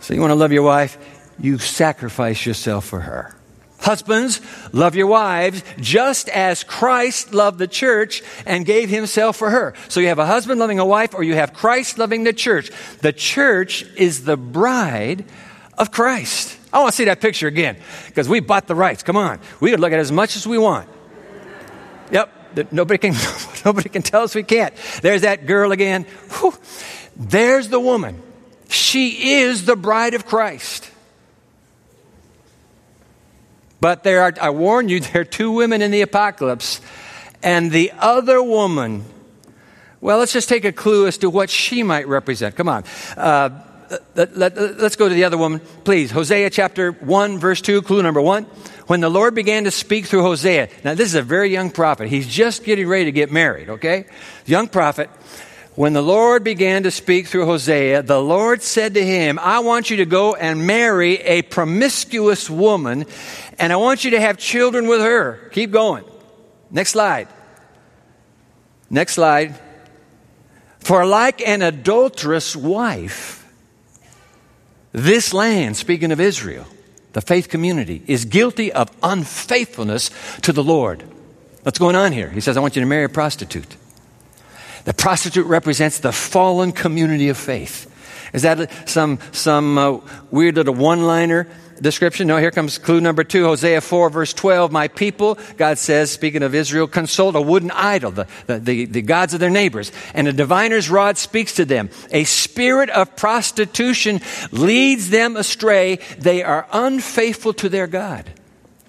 So 0.00 0.14
you 0.14 0.20
want 0.20 0.30
to 0.30 0.36
love 0.36 0.52
your 0.52 0.62
wife? 0.62 0.98
You 1.38 1.58
sacrifice 1.58 2.44
yourself 2.44 2.84
for 2.84 3.00
her. 3.00 3.34
Husbands, 3.80 4.42
love 4.72 4.94
your 4.94 5.06
wives 5.06 5.62
just 5.78 6.28
as 6.28 6.64
Christ 6.64 7.32
loved 7.32 7.58
the 7.58 7.66
church 7.66 8.22
and 8.44 8.66
gave 8.66 8.90
himself 8.90 9.36
for 9.36 9.48
her. 9.48 9.72
So 9.88 10.00
you 10.00 10.08
have 10.08 10.18
a 10.18 10.26
husband 10.26 10.60
loving 10.60 10.78
a 10.78 10.84
wife 10.84 11.14
or 11.14 11.22
you 11.22 11.34
have 11.34 11.54
Christ 11.54 11.96
loving 11.96 12.24
the 12.24 12.34
church. 12.34 12.70
The 13.00 13.12
church 13.12 13.84
is 13.96 14.24
the 14.24 14.36
bride 14.36 15.24
of 15.78 15.90
Christ. 15.90 16.58
I 16.72 16.80
want 16.80 16.92
to 16.92 16.96
see 16.96 17.06
that 17.06 17.22
picture 17.22 17.48
again 17.48 17.78
because 18.06 18.28
we 18.28 18.40
bought 18.40 18.66
the 18.66 18.74
rights. 18.74 19.02
Come 19.02 19.16
on. 19.16 19.40
We 19.60 19.70
could 19.70 19.80
look 19.80 19.92
at 19.92 19.98
it 19.98 20.02
as 20.02 20.12
much 20.12 20.36
as 20.36 20.46
we 20.46 20.58
want. 20.58 20.88
Yep. 22.10 22.72
Nobody 22.72 22.98
can, 22.98 23.14
nobody 23.64 23.88
can 23.88 24.02
tell 24.02 24.24
us 24.24 24.34
we 24.34 24.42
can't. 24.42 24.74
There's 25.00 25.22
that 25.22 25.46
girl 25.46 25.72
again. 25.72 26.04
Whew. 26.38 26.54
There's 27.16 27.68
the 27.68 27.80
woman. 27.80 28.22
She 28.70 29.32
is 29.40 29.64
the 29.64 29.76
bride 29.76 30.14
of 30.14 30.26
Christ. 30.26 30.90
But 33.80 34.04
there 34.04 34.22
are, 34.22 34.34
I 34.40 34.50
warn 34.50 34.88
you, 34.88 35.00
there 35.00 35.22
are 35.22 35.24
two 35.24 35.50
women 35.50 35.82
in 35.82 35.90
the 35.90 36.02
apocalypse, 36.02 36.80
and 37.42 37.72
the 37.72 37.92
other 37.98 38.42
woman, 38.42 39.04
well, 40.00 40.18
let's 40.18 40.32
just 40.32 40.48
take 40.48 40.64
a 40.64 40.72
clue 40.72 41.06
as 41.06 41.18
to 41.18 41.30
what 41.30 41.50
she 41.50 41.82
might 41.82 42.06
represent. 42.06 42.54
Come 42.56 42.68
on. 42.68 42.84
Uh, 43.16 43.64
let, 44.14 44.36
let, 44.36 44.56
let's 44.78 44.94
go 44.94 45.08
to 45.08 45.14
the 45.14 45.24
other 45.24 45.38
woman, 45.38 45.60
please. 45.82 46.12
Hosea 46.12 46.50
chapter 46.50 46.92
1, 46.92 47.38
verse 47.38 47.60
2, 47.60 47.82
clue 47.82 48.02
number 48.02 48.20
1. 48.20 48.44
When 48.86 49.00
the 49.00 49.08
Lord 49.08 49.34
began 49.34 49.64
to 49.64 49.70
speak 49.70 50.06
through 50.06 50.22
Hosea, 50.22 50.68
now 50.84 50.94
this 50.94 51.08
is 51.08 51.14
a 51.16 51.22
very 51.22 51.50
young 51.50 51.70
prophet. 51.70 52.08
He's 52.08 52.26
just 52.26 52.64
getting 52.64 52.86
ready 52.86 53.06
to 53.06 53.12
get 53.12 53.32
married, 53.32 53.68
okay? 53.68 54.06
Young 54.46 54.68
prophet. 54.68 55.10
When 55.76 55.92
the 55.92 56.02
Lord 56.02 56.42
began 56.42 56.82
to 56.82 56.90
speak 56.90 57.28
through 57.28 57.46
Hosea, 57.46 58.02
the 58.02 58.20
Lord 58.20 58.60
said 58.60 58.94
to 58.94 59.04
him, 59.04 59.38
I 59.38 59.60
want 59.60 59.88
you 59.88 59.98
to 59.98 60.04
go 60.04 60.34
and 60.34 60.66
marry 60.66 61.16
a 61.18 61.42
promiscuous 61.42 62.50
woman, 62.50 63.06
and 63.58 63.72
I 63.72 63.76
want 63.76 64.04
you 64.04 64.10
to 64.12 64.20
have 64.20 64.36
children 64.36 64.88
with 64.88 65.00
her. 65.00 65.48
Keep 65.52 65.70
going. 65.70 66.04
Next 66.70 66.90
slide. 66.90 67.28
Next 68.90 69.14
slide. 69.14 69.58
For 70.80 71.06
like 71.06 71.40
an 71.46 71.62
adulterous 71.62 72.56
wife, 72.56 73.48
this 74.92 75.32
land, 75.32 75.76
speaking 75.76 76.10
of 76.10 76.18
Israel, 76.18 76.66
the 77.12 77.20
faith 77.20 77.48
community, 77.48 78.02
is 78.08 78.24
guilty 78.24 78.72
of 78.72 78.90
unfaithfulness 79.04 80.10
to 80.42 80.52
the 80.52 80.64
Lord. 80.64 81.04
What's 81.62 81.78
going 81.78 81.94
on 81.94 82.10
here? 82.12 82.28
He 82.28 82.40
says, 82.40 82.56
I 82.56 82.60
want 82.60 82.74
you 82.74 82.82
to 82.82 82.86
marry 82.86 83.04
a 83.04 83.08
prostitute. 83.08 83.76
The 84.84 84.94
prostitute 84.94 85.46
represents 85.46 85.98
the 85.98 86.12
fallen 86.12 86.72
community 86.72 87.28
of 87.28 87.36
faith. 87.36 87.86
Is 88.32 88.42
that 88.42 88.88
some, 88.88 89.18
some 89.32 89.78
uh, 89.78 89.98
weird 90.30 90.56
little 90.56 90.74
one 90.74 91.02
liner 91.02 91.48
description? 91.80 92.28
No, 92.28 92.36
here 92.36 92.50
comes 92.50 92.78
clue 92.78 93.00
number 93.00 93.24
two 93.24 93.44
Hosea 93.44 93.80
4, 93.80 94.10
verse 94.10 94.32
12. 94.32 94.70
My 94.70 94.88
people, 94.88 95.38
God 95.56 95.78
says, 95.78 96.10
speaking 96.10 96.42
of 96.42 96.54
Israel, 96.54 96.86
consult 96.86 97.34
a 97.34 97.40
wooden 97.40 97.70
idol, 97.72 98.12
the, 98.12 98.26
the, 98.46 98.58
the, 98.58 98.84
the 98.86 99.02
gods 99.02 99.34
of 99.34 99.40
their 99.40 99.50
neighbors, 99.50 99.90
and 100.14 100.28
a 100.28 100.32
diviner's 100.32 100.88
rod 100.88 101.18
speaks 101.18 101.54
to 101.54 101.64
them. 101.64 101.90
A 102.12 102.24
spirit 102.24 102.90
of 102.90 103.16
prostitution 103.16 104.20
leads 104.52 105.10
them 105.10 105.36
astray. 105.36 105.98
They 106.18 106.42
are 106.42 106.68
unfaithful 106.72 107.54
to 107.54 107.68
their 107.68 107.88
God. 107.88 108.30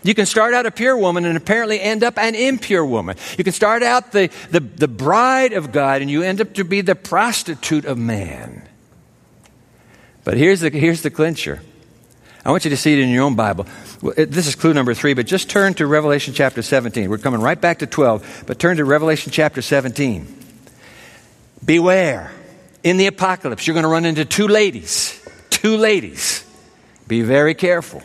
You 0.03 0.15
can 0.15 0.25
start 0.25 0.53
out 0.53 0.65
a 0.65 0.71
pure 0.71 0.97
woman 0.97 1.25
and 1.25 1.37
apparently 1.37 1.79
end 1.79 2.03
up 2.03 2.17
an 2.17 2.33
impure 2.33 2.85
woman. 2.85 3.17
You 3.37 3.43
can 3.43 3.53
start 3.53 3.83
out 3.83 4.11
the, 4.11 4.31
the, 4.49 4.59
the 4.59 4.87
bride 4.87 5.53
of 5.53 5.71
God 5.71 6.01
and 6.01 6.09
you 6.09 6.23
end 6.23 6.41
up 6.41 6.55
to 6.55 6.63
be 6.63 6.81
the 6.81 6.95
prostitute 6.95 7.85
of 7.85 7.97
man. 7.97 8.67
But 10.23 10.37
here's 10.37 10.61
the, 10.61 10.69
here's 10.69 11.01
the 11.01 11.11
clincher. 11.11 11.61
I 12.43 12.49
want 12.49 12.65
you 12.65 12.71
to 12.71 12.77
see 12.77 12.93
it 12.93 12.99
in 12.99 13.09
your 13.09 13.23
own 13.23 13.35
Bible. 13.35 13.67
This 14.15 14.47
is 14.47 14.55
clue 14.55 14.73
number 14.73 14.95
three, 14.95 15.13
but 15.13 15.27
just 15.27 15.49
turn 15.49 15.75
to 15.75 15.85
Revelation 15.85 16.33
chapter 16.33 16.63
17. 16.63 17.07
We're 17.07 17.19
coming 17.19 17.41
right 17.41 17.59
back 17.59 17.79
to 17.79 17.87
12, 17.87 18.45
but 18.47 18.57
turn 18.57 18.77
to 18.77 18.85
Revelation 18.85 19.31
chapter 19.31 19.61
17. 19.61 20.27
Beware. 21.63 22.31
In 22.83 22.97
the 22.97 23.05
apocalypse, 23.05 23.67
you're 23.67 23.75
going 23.75 23.83
to 23.83 23.89
run 23.89 24.05
into 24.05 24.25
two 24.25 24.47
ladies. 24.47 25.23
Two 25.51 25.77
ladies. 25.77 26.43
Be 27.07 27.21
very 27.21 27.53
careful. 27.53 28.01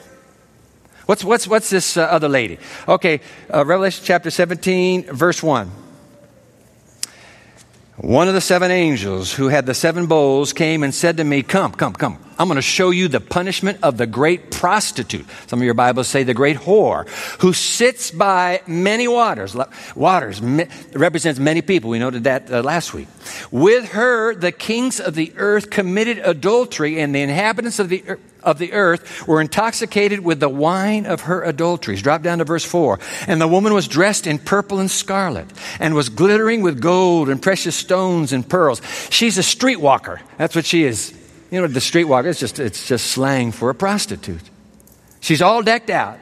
What's, 1.07 1.25
what's, 1.25 1.47
what's 1.47 1.71
this 1.71 1.97
uh, 1.97 2.03
other 2.03 2.29
lady? 2.29 2.59
Okay, 2.89 3.21
uh, 3.53 3.65
Revelation 3.65 4.05
chapter 4.05 4.31
17, 4.31 5.05
verse 5.05 5.41
1. 5.41 5.71
One 7.99 8.29
of 8.29 8.35
the 8.35 8.41
seven 8.41 8.71
angels 8.71 9.33
who 9.33 9.49
had 9.49 9.67
the 9.67 9.75
seven 9.75 10.07
bowls 10.07 10.53
came 10.53 10.83
and 10.83 10.93
said 10.95 11.17
to 11.17 11.25
me, 11.25 11.43
Come, 11.43 11.73
come, 11.73 11.95
come. 11.95 12.19
I'm 12.39 12.49
going 12.49 12.57
to 12.57 12.63
show 12.63 12.91
you 12.91 13.09
the 13.09 13.21
punishment 13.21 13.79
of 13.83 13.97
the 13.97 14.07
great 14.07 14.51
prostitute. 14.51 15.27
Some 15.47 15.61
of 15.61 15.65
your 15.65 15.75
Bibles 15.75 16.09
say 16.09 16.23
the 16.23 16.35
great 16.35 16.59
whore, 16.59 17.09
who 17.41 17.53
sits 17.53 18.11
by 18.11 18.61
many 18.67 19.09
waters. 19.09 19.57
Waters 19.95 20.41
represents 20.93 21.41
many 21.41 21.63
people. 21.63 21.91
We 21.91 21.99
noted 21.99 22.25
that 22.25 22.51
uh, 22.51 22.63
last 22.63 22.93
week. 22.93 23.09
With 23.51 23.93
her, 23.93 24.35
the 24.35 24.53
kings 24.53 25.01
of 25.01 25.15
the 25.15 25.33
earth 25.37 25.71
committed 25.71 26.19
adultery, 26.19 27.01
and 27.01 27.15
the 27.15 27.23
inhabitants 27.23 27.79
of 27.79 27.89
the 27.89 28.05
earth 28.07 28.21
of 28.43 28.59
the 28.59 28.73
earth 28.75 29.27
were 29.27 29.41
intoxicated 29.41 30.21
with 30.21 30.39
the 30.39 30.49
wine 30.49 31.05
of 31.05 31.23
her 31.23 31.43
adulteries. 31.43 32.01
Drop 32.01 32.23
down 32.23 32.39
to 32.39 32.45
verse 32.45 32.65
4. 32.65 33.01
And 33.27 33.41
the 33.41 33.49
woman 33.49 33.75
was 33.75 33.89
dressed 33.89 34.25
in 34.25 34.39
purple 34.39 34.79
and 34.79 34.89
scarlet 34.89 35.47
and 35.81 35.97
was 35.97 36.09
glittering 36.09 36.63
with 36.63 36.81
gold 36.81 37.29
and 37.29 37.43
precious 37.43 37.75
stones 37.75 38.33
and 38.33 38.49
pearls. 38.49 38.81
She's 39.11 39.37
a 39.37 39.41
streetwalker. 39.41 40.21
That's 40.39 40.55
what 40.55 40.65
she 40.65 40.85
is. 40.85 41.13
You 41.51 41.61
know, 41.61 41.67
the 41.67 41.81
streetwalker, 41.81 42.27
it's 42.27 42.41
just, 42.41 42.59
it's 42.59 42.87
just 42.89 43.07
slang 43.07 43.53
for 43.53 43.71
a 43.71 43.75
prostitute. 43.75 44.43
She's 45.21 45.43
all 45.43 45.63
decked 45.63 45.91
out 45.91 46.19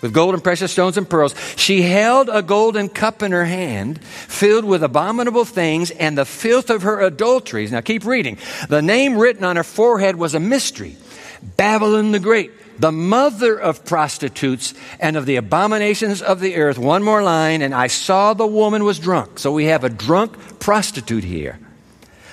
with 0.00 0.12
gold 0.12 0.34
and 0.34 0.42
precious 0.42 0.72
stones 0.72 0.96
and 0.96 1.08
pearls. 1.08 1.34
She 1.56 1.82
held 1.82 2.28
a 2.30 2.42
golden 2.42 2.88
cup 2.88 3.22
in 3.22 3.32
her 3.32 3.44
hand, 3.44 4.02
filled 4.02 4.64
with 4.64 4.82
abominable 4.82 5.44
things 5.44 5.90
and 5.90 6.16
the 6.16 6.24
filth 6.24 6.70
of 6.70 6.82
her 6.82 7.00
adulteries. 7.00 7.72
Now 7.72 7.80
keep 7.80 8.04
reading. 8.04 8.38
The 8.68 8.82
name 8.82 9.18
written 9.18 9.44
on 9.44 9.56
her 9.56 9.64
forehead 9.64 10.16
was 10.16 10.34
a 10.34 10.40
mystery 10.40 10.96
Babylon 11.56 12.12
the 12.12 12.20
Great, 12.20 12.52
the 12.80 12.92
mother 12.92 13.58
of 13.58 13.84
prostitutes 13.84 14.74
and 14.98 15.16
of 15.16 15.24
the 15.26 15.36
abominations 15.36 16.20
of 16.20 16.40
the 16.40 16.56
earth. 16.56 16.78
One 16.78 17.02
more 17.02 17.22
line, 17.22 17.62
and 17.62 17.74
I 17.74 17.86
saw 17.86 18.34
the 18.34 18.46
woman 18.46 18.84
was 18.84 18.98
drunk. 18.98 19.38
So 19.38 19.52
we 19.52 19.66
have 19.66 19.84
a 19.84 19.88
drunk 19.88 20.58
prostitute 20.60 21.24
here. 21.24 21.58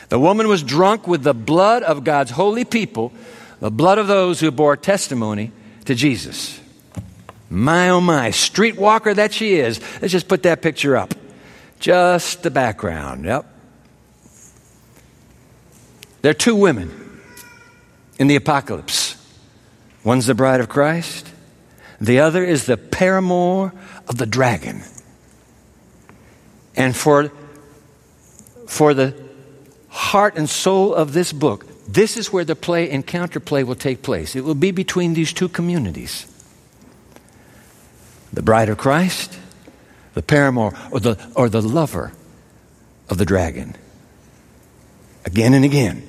The 0.10 0.20
woman 0.20 0.48
was 0.48 0.64
drunk 0.64 1.08
with 1.08 1.24
the 1.24 1.34
blood 1.34 1.84
of 1.84 2.04
God's 2.04 2.32
holy 2.32 2.66
people, 2.66 3.12
the 3.60 3.72
blood 3.72 3.98
of 3.98 4.08
those 4.08 4.40
who 4.40 4.52
bore 4.52 4.78
testimony 4.78 5.52
to 5.86 5.96
Jesus. 5.96 6.60
My 7.50 7.90
oh 7.90 8.02
my, 8.02 8.30
streetwalker 8.30 9.16
that 9.16 9.34
she 9.34 9.56
is. 9.56 9.80
Let's 10.02 10.12
just 10.12 10.28
put 10.28 10.44
that 10.44 10.62
picture 10.62 10.96
up. 10.96 11.14
Just 11.80 12.44
the 12.44 12.52
background. 12.52 13.26
Yep. 13.26 13.46
There 16.22 16.32
are 16.32 16.34
two 16.34 16.56
women 16.56 17.22
in 18.18 18.28
the 18.28 18.36
apocalypse. 18.36 19.16
One's 20.04 20.26
the 20.26 20.36
bride 20.36 20.62
of 20.62 20.70
Christ, 20.70 21.30
the 22.00 22.20
other 22.20 22.44
is 22.44 22.66
the 22.66 22.78
paramour 22.78 23.74
of 24.08 24.18
the 24.18 24.26
dragon. 24.26 24.84
And 26.76 26.96
for, 26.96 27.32
for 28.68 28.94
the 28.94 29.27
heart 29.98 30.38
and 30.38 30.50
soul 30.50 30.94
of 30.94 31.13
this 31.13 31.34
book, 31.34 31.66
this 31.88 32.18
is 32.18 32.32
where 32.32 32.46
the 32.46 32.56
play 32.56 32.89
and 32.89 33.06
counterplay 33.06 33.66
will 33.66 33.75
take 33.75 34.01
place. 34.01 34.36
It 34.36 34.44
will 34.44 34.56
be 34.56 34.72
between 34.72 35.13
these 35.13 35.34
two 35.34 35.50
communities 35.50 36.25
the 38.34 38.44
bride 38.44 38.70
of 38.70 38.77
Christ, 38.77 39.39
the 40.13 40.22
paramour, 40.22 40.74
or 40.92 41.00
the, 41.00 41.32
or 41.36 41.50
the 41.50 41.62
lover 41.62 42.12
of 43.10 43.18
the 43.18 43.25
dragon. 43.25 43.75
Again 45.25 45.54
and 45.54 45.66
again, 45.66 46.04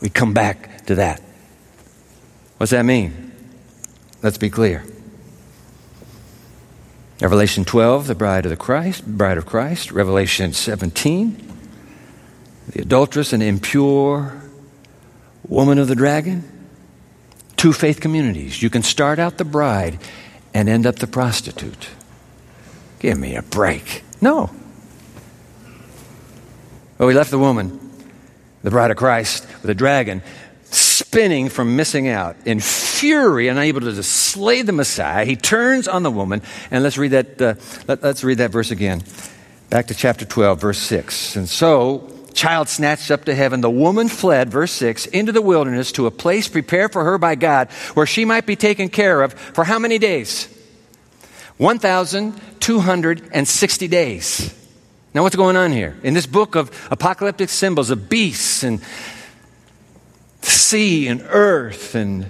we 0.00 0.08
come 0.08 0.32
back 0.32 0.86
to 0.86 0.94
that. 0.94 1.20
What's 2.56 2.70
that 2.70 2.84
mean? 2.84 3.32
Let's 4.22 4.38
be 4.38 4.50
clear. 4.50 4.84
Revelation 7.20 7.64
12, 7.64 8.06
the 8.06 8.14
bride 8.14 8.46
of 8.46 8.50
the 8.50 8.56
Christ, 8.56 9.04
bride 9.04 9.38
of 9.38 9.44
Christ. 9.44 9.90
Revelation 9.90 10.52
17, 10.52 11.57
the 12.68 12.82
adulterous 12.82 13.32
and 13.32 13.42
impure 13.42 14.42
woman 15.46 15.78
of 15.78 15.88
the 15.88 15.94
dragon. 15.94 16.44
Two 17.56 17.72
faith 17.72 18.00
communities. 18.00 18.62
You 18.62 18.70
can 18.70 18.82
start 18.82 19.18
out 19.18 19.38
the 19.38 19.44
bride 19.44 19.98
and 20.54 20.68
end 20.68 20.86
up 20.86 20.96
the 20.96 21.06
prostitute. 21.06 21.88
Give 23.00 23.18
me 23.18 23.36
a 23.36 23.42
break. 23.42 24.02
No. 24.20 24.50
Well, 26.98 27.08
we 27.08 27.14
left 27.14 27.30
the 27.30 27.38
woman, 27.38 27.78
the 28.62 28.70
bride 28.70 28.90
of 28.90 28.96
Christ, 28.96 29.46
with 29.62 29.70
a 29.70 29.74
dragon 29.74 30.22
spinning 30.64 31.48
from 31.48 31.76
missing 31.76 32.08
out. 32.08 32.36
In 32.44 32.60
fury, 32.60 33.48
unable 33.48 33.80
to 33.80 34.02
slay 34.02 34.62
the 34.62 34.72
Messiah, 34.72 35.24
he 35.24 35.36
turns 35.36 35.88
on 35.88 36.02
the 36.02 36.10
woman. 36.10 36.42
And 36.70 36.82
let's 36.82 36.98
read 36.98 37.12
that, 37.12 37.40
uh, 37.40 37.54
let, 37.86 38.02
let's 38.02 38.22
read 38.24 38.38
that 38.38 38.50
verse 38.50 38.70
again. 38.70 39.02
Back 39.70 39.86
to 39.86 39.94
chapter 39.94 40.24
12, 40.24 40.60
verse 40.60 40.78
6. 40.78 41.36
And 41.36 41.48
so, 41.48 42.17
child 42.38 42.68
snatched 42.68 43.10
up 43.10 43.24
to 43.24 43.34
heaven, 43.34 43.60
the 43.60 43.70
woman 43.70 44.08
fled, 44.08 44.48
verse 44.48 44.70
6, 44.72 45.06
into 45.06 45.32
the 45.32 45.42
wilderness 45.42 45.90
to 45.92 46.06
a 46.06 46.10
place 46.10 46.46
prepared 46.46 46.92
for 46.92 47.02
her 47.02 47.18
by 47.18 47.34
God 47.34 47.68
where 47.94 48.06
she 48.06 48.24
might 48.24 48.46
be 48.46 48.54
taken 48.54 48.88
care 48.88 49.22
of 49.22 49.32
for 49.34 49.64
how 49.64 49.80
many 49.80 49.98
days? 49.98 50.48
1,260 51.56 53.88
days. 53.88 54.54
Now, 55.12 55.24
what's 55.24 55.34
going 55.34 55.56
on 55.56 55.72
here? 55.72 55.98
In 56.04 56.14
this 56.14 56.26
book 56.26 56.54
of 56.54 56.70
apocalyptic 56.92 57.48
symbols 57.48 57.90
of 57.90 58.08
beasts 58.08 58.62
and 58.62 58.80
sea 60.42 61.08
and 61.08 61.26
earth 61.28 61.96
and 61.96 62.26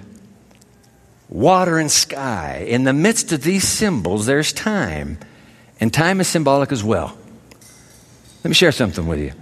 water 1.29 1.77
and 1.77 1.91
sky, 1.91 2.65
in 2.67 2.83
the 2.83 2.93
midst 2.93 3.31
of 3.31 3.43
these 3.43 3.67
symbols, 3.67 4.25
there's 4.25 4.51
time. 4.51 5.19
And 5.79 5.93
time 5.93 6.19
is 6.19 6.27
symbolic 6.27 6.71
as 6.71 6.83
well. 6.83 7.15
Let 8.43 8.49
me 8.49 8.55
share 8.55 8.71
something 8.71 9.05
with 9.05 9.19
you 9.19 9.33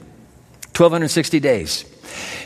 1,260 0.78 1.40
days. 1.40 1.86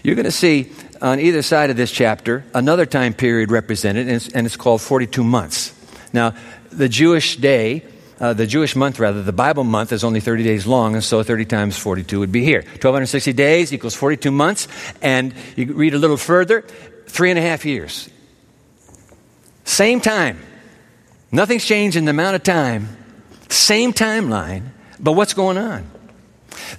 You're 0.04 0.16
going 0.16 0.26
to 0.26 0.32
see 0.32 0.72
on 1.02 1.20
either 1.20 1.42
side 1.42 1.70
of 1.70 1.78
this 1.78 1.92
chapter 1.92 2.46
another 2.54 2.86
time 2.86 3.14
period 3.14 3.52
represented, 3.52 4.08
and 4.08 4.16
it's, 4.16 4.30
and 4.30 4.46
it's 4.46 4.56
called 4.56 4.82
42 4.82 5.24
months. 5.24 5.74
Now, 6.14 6.34
the 6.72 6.90
Jewish 6.90 7.38
day 7.38 7.84
uh, 8.22 8.34
the 8.34 8.46
Jewish 8.46 8.76
month, 8.76 9.00
rather, 9.00 9.24
the 9.24 9.34
Bible 9.34 9.64
month 9.64 9.92
is 9.92 10.04
only 10.04 10.20
30 10.20 10.44
days 10.44 10.68
long, 10.68 10.94
and 10.94 11.04
so 11.04 11.24
30 11.24 11.46
times 11.46 11.76
42 11.76 12.20
would 12.20 12.32
be 12.32 12.44
here. 12.44 12.62
1,260 12.62 13.34
days 13.34 13.74
equals 13.74 13.96
42 13.96 14.30
months, 14.30 14.68
and 15.02 15.34
you 15.56 15.74
read 15.74 15.96
a 15.96 15.98
little 15.98 16.18
further, 16.18 16.62
three 17.08 17.32
and 17.32 17.40
a 17.40 17.42
half 17.42 17.66
years. 17.66 18.12
Same 19.64 20.00
time. 20.00 20.40
Nothing's 21.32 21.66
changed 21.66 21.98
in 21.98 22.06
the 22.06 22.12
amount 22.12 22.36
of 22.36 22.44
time. 22.44 22.96
Same 23.50 23.92
timeline, 23.92 24.66
but 25.00 25.14
what's 25.14 25.34
going 25.34 25.58
on? 25.58 25.90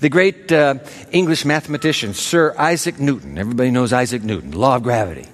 The 0.01 0.09
great 0.09 0.51
uh, 0.53 0.77
English 1.11 1.45
mathematician, 1.45 2.15
Sir 2.15 2.55
Isaac 2.59 2.99
Newton, 2.99 3.39
everybody 3.39 3.71
knows 3.71 3.93
Isaac 3.93 4.23
Newton, 4.23 4.53
law 4.53 4.77
of 4.77 4.83
gravity 4.83 5.29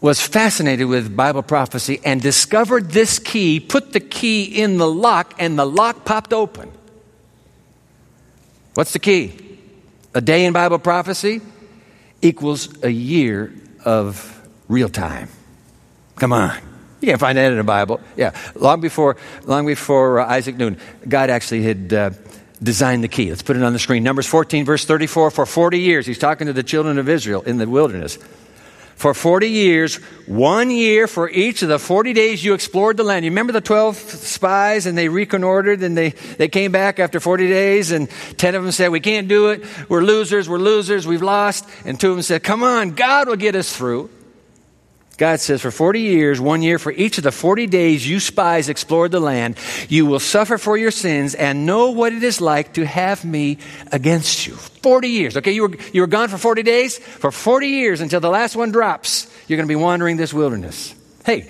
was 0.00 0.20
fascinated 0.20 0.86
with 0.86 1.16
Bible 1.16 1.42
prophecy 1.42 2.00
and 2.04 2.20
discovered 2.20 2.90
this 2.90 3.18
key, 3.18 3.60
put 3.60 3.92
the 3.92 4.00
key 4.00 4.44
in 4.44 4.78
the 4.78 4.86
lock, 4.86 5.34
and 5.38 5.58
the 5.58 5.64
lock 5.64 6.04
popped 6.04 6.32
open. 6.32 6.70
What's 8.74 8.92
the 8.92 8.98
key? 8.98 9.58
A 10.14 10.20
day 10.20 10.44
in 10.44 10.52
Bible 10.52 10.78
prophecy 10.78 11.40
equals 12.22 12.82
a 12.82 12.90
year 12.90 13.52
of 13.84 14.46
real 14.68 14.88
time. 14.88 15.28
Come 16.16 16.32
on. 16.32 16.56
You 17.00 17.08
can't 17.08 17.20
find 17.20 17.36
that 17.36 17.50
in 17.50 17.58
the 17.58 17.64
Bible. 17.64 18.00
Yeah, 18.16 18.32
long 18.54 18.80
before, 18.80 19.16
long 19.44 19.66
before 19.66 20.20
uh, 20.20 20.26
Isaac 20.26 20.56
Newton, 20.56 20.78
God 21.08 21.30
actually 21.30 21.62
had 21.62 21.92
uh, 21.92 22.10
designed 22.62 23.04
the 23.04 23.08
key. 23.08 23.30
Let's 23.30 23.42
put 23.42 23.56
it 23.56 23.62
on 23.62 23.72
the 23.72 23.78
screen. 23.78 24.02
Numbers 24.02 24.26
14, 24.26 24.64
verse 24.64 24.84
34. 24.84 25.30
For 25.30 25.46
40 25.46 25.78
years, 25.78 26.06
he's 26.06 26.18
talking 26.18 26.46
to 26.46 26.52
the 26.52 26.62
children 26.62 26.98
of 26.98 27.08
Israel 27.08 27.42
in 27.42 27.58
the 27.58 27.68
wilderness 27.68 28.18
for 28.96 29.12
40 29.12 29.50
years, 29.50 29.96
one 30.24 30.70
year 30.70 31.06
for 31.06 31.28
each 31.28 31.60
of 31.60 31.68
the 31.68 31.78
40 31.78 32.14
days 32.14 32.42
you 32.42 32.54
explored 32.54 32.96
the 32.96 33.04
land. 33.04 33.26
You 33.26 33.30
remember 33.30 33.52
the 33.52 33.60
12 33.60 33.96
spies 33.96 34.86
and 34.86 34.96
they 34.96 35.10
reconnoitered 35.10 35.82
and 35.82 35.96
they, 35.96 36.10
they 36.10 36.48
came 36.48 36.72
back 36.72 36.98
after 36.98 37.20
40 37.20 37.46
days 37.46 37.90
and 37.90 38.08
10 38.38 38.54
of 38.54 38.62
them 38.62 38.72
said, 38.72 38.88
We 38.88 39.00
can't 39.00 39.28
do 39.28 39.50
it. 39.50 39.64
We're 39.90 40.00
losers. 40.00 40.48
We're 40.48 40.58
losers. 40.58 41.06
We've 41.06 41.22
lost. 41.22 41.68
And 41.84 42.00
two 42.00 42.10
of 42.10 42.16
them 42.16 42.22
said, 42.22 42.42
Come 42.42 42.62
on, 42.62 42.92
God 42.92 43.28
will 43.28 43.36
get 43.36 43.54
us 43.54 43.74
through. 43.74 44.08
God 45.16 45.40
says, 45.40 45.62
for 45.62 45.70
40 45.70 46.00
years, 46.00 46.40
one 46.40 46.60
year 46.60 46.78
for 46.78 46.92
each 46.92 47.16
of 47.16 47.24
the 47.24 47.32
40 47.32 47.66
days 47.66 48.06
you 48.06 48.20
spies 48.20 48.68
explored 48.68 49.12
the 49.12 49.20
land, 49.20 49.56
you 49.88 50.04
will 50.04 50.20
suffer 50.20 50.58
for 50.58 50.76
your 50.76 50.90
sins 50.90 51.34
and 51.34 51.64
know 51.64 51.92
what 51.92 52.12
it 52.12 52.22
is 52.22 52.40
like 52.40 52.74
to 52.74 52.84
have 52.84 53.24
me 53.24 53.56
against 53.90 54.46
you. 54.46 54.54
40 54.54 55.08
years. 55.08 55.36
Okay, 55.38 55.52
you 55.52 55.62
were, 55.62 55.76
you 55.92 56.02
were 56.02 56.06
gone 56.06 56.28
for 56.28 56.36
40 56.36 56.62
days? 56.62 56.98
For 56.98 57.32
40 57.32 57.66
years 57.66 58.00
until 58.02 58.20
the 58.20 58.28
last 58.28 58.56
one 58.56 58.72
drops, 58.72 59.26
you're 59.48 59.56
going 59.56 59.66
to 59.66 59.72
be 59.72 59.80
wandering 59.80 60.18
this 60.18 60.34
wilderness. 60.34 60.94
Hey, 61.24 61.48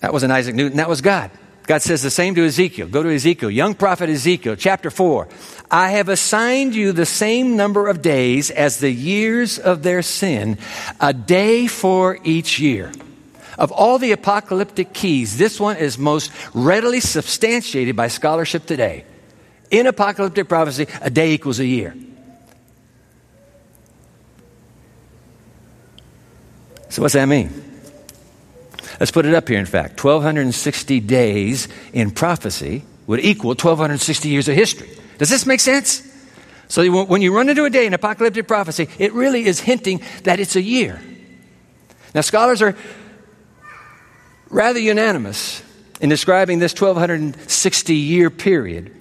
that 0.00 0.12
wasn't 0.12 0.32
Isaac 0.32 0.54
Newton, 0.54 0.76
that 0.76 0.88
was 0.88 1.00
God. 1.00 1.30
God 1.66 1.82
says 1.82 2.02
the 2.02 2.10
same 2.10 2.34
to 2.34 2.44
Ezekiel. 2.44 2.88
Go 2.88 3.02
to 3.02 3.14
Ezekiel, 3.14 3.50
young 3.50 3.74
prophet 3.74 4.08
Ezekiel, 4.08 4.56
chapter 4.56 4.90
4. 4.90 5.28
I 5.70 5.90
have 5.90 6.08
assigned 6.08 6.74
you 6.74 6.92
the 6.92 7.06
same 7.06 7.56
number 7.56 7.88
of 7.88 8.02
days 8.02 8.50
as 8.50 8.78
the 8.78 8.90
years 8.90 9.58
of 9.58 9.82
their 9.82 10.02
sin, 10.02 10.58
a 11.00 11.12
day 11.12 11.66
for 11.66 12.18
each 12.24 12.58
year. 12.58 12.90
Of 13.56 13.72
all 13.72 13.98
the 13.98 14.12
apocalyptic 14.12 14.92
keys, 14.92 15.36
this 15.36 15.60
one 15.60 15.76
is 15.76 15.98
most 15.98 16.32
readily 16.54 17.00
substantiated 17.00 17.94
by 17.94 18.08
scholarship 18.08 18.66
today. 18.66 19.04
In 19.70 19.86
apocalyptic 19.86 20.48
prophecy, 20.48 20.86
a 21.00 21.10
day 21.10 21.32
equals 21.32 21.60
a 21.60 21.66
year. 21.66 21.94
So, 26.88 27.02
what's 27.02 27.14
that 27.14 27.26
mean? 27.26 27.69
Let's 29.00 29.10
put 29.10 29.24
it 29.24 29.34
up 29.34 29.48
here, 29.48 29.58
in 29.58 29.64
fact. 29.64 30.04
1,260 30.04 31.00
days 31.00 31.68
in 31.94 32.10
prophecy 32.10 32.84
would 33.06 33.20
equal 33.20 33.48
1,260 33.48 34.28
years 34.28 34.46
of 34.46 34.54
history. 34.54 34.90
Does 35.16 35.30
this 35.30 35.46
make 35.46 35.60
sense? 35.60 36.06
So 36.68 37.04
when 37.06 37.22
you 37.22 37.34
run 37.34 37.48
into 37.48 37.64
a 37.64 37.70
day 37.70 37.86
in 37.86 37.94
apocalyptic 37.94 38.46
prophecy, 38.46 38.88
it 38.98 39.14
really 39.14 39.46
is 39.46 39.58
hinting 39.58 40.02
that 40.24 40.38
it's 40.38 40.54
a 40.54 40.62
year. 40.62 41.00
Now, 42.14 42.20
scholars 42.20 42.60
are 42.60 42.76
rather 44.50 44.78
unanimous 44.78 45.62
in 46.00 46.10
describing 46.10 46.58
this 46.58 46.78
1260 46.78 47.94
year 47.94 48.30
period 48.30 48.94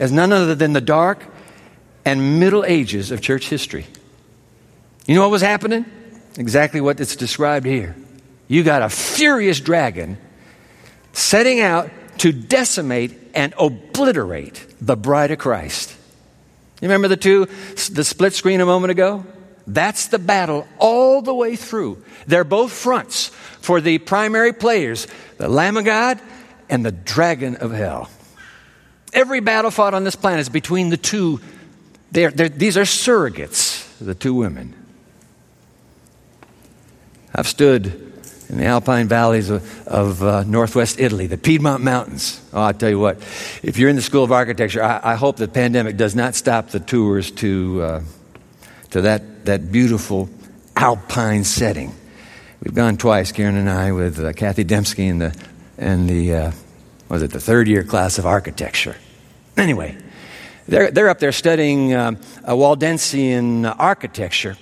as 0.00 0.12
none 0.12 0.32
other 0.32 0.54
than 0.54 0.72
the 0.72 0.80
dark 0.80 1.22
and 2.04 2.40
middle 2.40 2.64
ages 2.64 3.10
of 3.10 3.20
church 3.20 3.48
history. 3.48 3.86
You 5.06 5.14
know 5.14 5.22
what 5.22 5.30
was 5.30 5.42
happening? 5.42 5.84
Exactly 6.38 6.80
what 6.80 7.00
it's 7.00 7.16
described 7.16 7.66
here. 7.66 7.94
You 8.48 8.62
got 8.62 8.82
a 8.82 8.88
furious 8.88 9.60
dragon 9.60 10.18
setting 11.12 11.60
out 11.60 11.90
to 12.18 12.32
decimate 12.32 13.12
and 13.34 13.54
obliterate 13.58 14.64
the 14.80 14.96
bride 14.96 15.30
of 15.30 15.38
Christ. 15.38 15.94
You 16.80 16.88
remember 16.88 17.08
the 17.08 17.16
two, 17.16 17.46
the 17.90 18.04
split 18.04 18.34
screen 18.34 18.60
a 18.60 18.66
moment 18.66 18.90
ago? 18.90 19.24
That's 19.66 20.08
the 20.08 20.18
battle 20.18 20.66
all 20.78 21.22
the 21.22 21.34
way 21.34 21.56
through. 21.56 22.02
They're 22.26 22.44
both 22.44 22.72
fronts 22.72 23.28
for 23.60 23.80
the 23.80 23.98
primary 23.98 24.52
players 24.52 25.06
the 25.38 25.48
Lamb 25.48 25.76
of 25.76 25.84
God 25.84 26.20
and 26.68 26.84
the 26.84 26.92
dragon 26.92 27.56
of 27.56 27.72
hell. 27.72 28.08
Every 29.12 29.40
battle 29.40 29.70
fought 29.70 29.94
on 29.94 30.04
this 30.04 30.16
planet 30.16 30.40
is 30.40 30.48
between 30.48 30.88
the 30.90 30.96
two. 30.96 31.40
They're, 32.12 32.30
they're, 32.30 32.48
these 32.48 32.76
are 32.76 32.82
surrogates, 32.82 33.86
the 33.98 34.14
two 34.14 34.34
women. 34.34 34.74
I've 37.34 37.48
stood 37.48 38.05
in 38.48 38.58
the 38.58 38.64
alpine 38.64 39.08
valleys 39.08 39.50
of, 39.50 39.88
of 39.88 40.22
uh, 40.22 40.44
northwest 40.44 41.00
Italy, 41.00 41.26
the 41.26 41.38
Piedmont 41.38 41.82
Mountains. 41.82 42.40
Oh, 42.52 42.62
I'll 42.62 42.74
tell 42.74 42.90
you 42.90 42.98
what, 42.98 43.18
if 43.62 43.76
you're 43.76 43.90
in 43.90 43.96
the 43.96 44.02
School 44.02 44.24
of 44.24 44.32
Architecture, 44.32 44.82
I, 44.82 45.00
I 45.02 45.14
hope 45.16 45.36
the 45.36 45.48
pandemic 45.48 45.96
does 45.96 46.14
not 46.14 46.34
stop 46.34 46.68
the 46.68 46.80
tours 46.80 47.30
to, 47.32 47.82
uh, 47.82 48.02
to 48.90 49.02
that, 49.02 49.46
that 49.46 49.72
beautiful 49.72 50.28
alpine 50.76 51.44
setting. 51.44 51.92
We've 52.62 52.74
gone 52.74 52.96
twice, 52.96 53.32
Karen 53.32 53.56
and 53.56 53.68
I, 53.68 53.92
with 53.92 54.18
uh, 54.18 54.32
Kathy 54.32 54.64
Demsky 54.64 55.10
and 55.10 55.20
the, 55.20 55.44
and 55.78 56.08
the 56.08 56.34
uh, 56.34 56.52
was 57.08 57.22
it 57.22 57.30
the 57.30 57.40
third 57.40 57.68
year 57.68 57.84
class 57.84 58.18
of 58.18 58.26
architecture. 58.26 58.96
Anyway, 59.56 59.96
they're, 60.68 60.90
they're 60.90 61.08
up 61.08 61.18
there 61.18 61.32
studying 61.32 61.94
um, 61.94 62.16
Waldensian 62.44 63.74
architecture. 63.78 64.56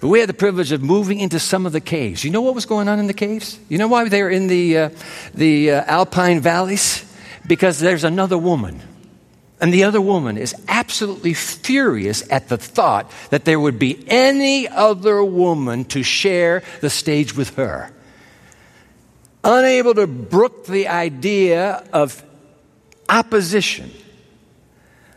But 0.00 0.08
we 0.08 0.20
had 0.20 0.28
the 0.28 0.34
privilege 0.34 0.72
of 0.72 0.82
moving 0.82 1.20
into 1.20 1.38
some 1.38 1.66
of 1.66 1.72
the 1.72 1.80
caves. 1.80 2.24
You 2.24 2.30
know 2.30 2.40
what 2.40 2.54
was 2.54 2.64
going 2.64 2.88
on 2.88 2.98
in 2.98 3.06
the 3.06 3.14
caves? 3.14 3.58
You 3.68 3.76
know 3.76 3.88
why 3.88 4.08
they 4.08 4.22
were 4.22 4.30
in 4.30 4.46
the, 4.46 4.78
uh, 4.78 4.90
the 5.34 5.72
uh, 5.72 5.84
alpine 5.86 6.40
valleys? 6.40 7.04
Because 7.46 7.80
there's 7.80 8.04
another 8.04 8.38
woman. 8.38 8.80
And 9.60 9.74
the 9.74 9.84
other 9.84 10.00
woman 10.00 10.38
is 10.38 10.54
absolutely 10.68 11.34
furious 11.34 12.24
at 12.30 12.48
the 12.48 12.56
thought 12.56 13.10
that 13.28 13.44
there 13.44 13.60
would 13.60 13.78
be 13.78 14.02
any 14.08 14.66
other 14.66 15.22
woman 15.22 15.84
to 15.86 16.02
share 16.02 16.62
the 16.80 16.88
stage 16.88 17.36
with 17.36 17.56
her. 17.56 17.92
Unable 19.44 19.94
to 19.94 20.06
brook 20.06 20.64
the 20.64 20.88
idea 20.88 21.84
of 21.92 22.24
opposition, 23.10 23.90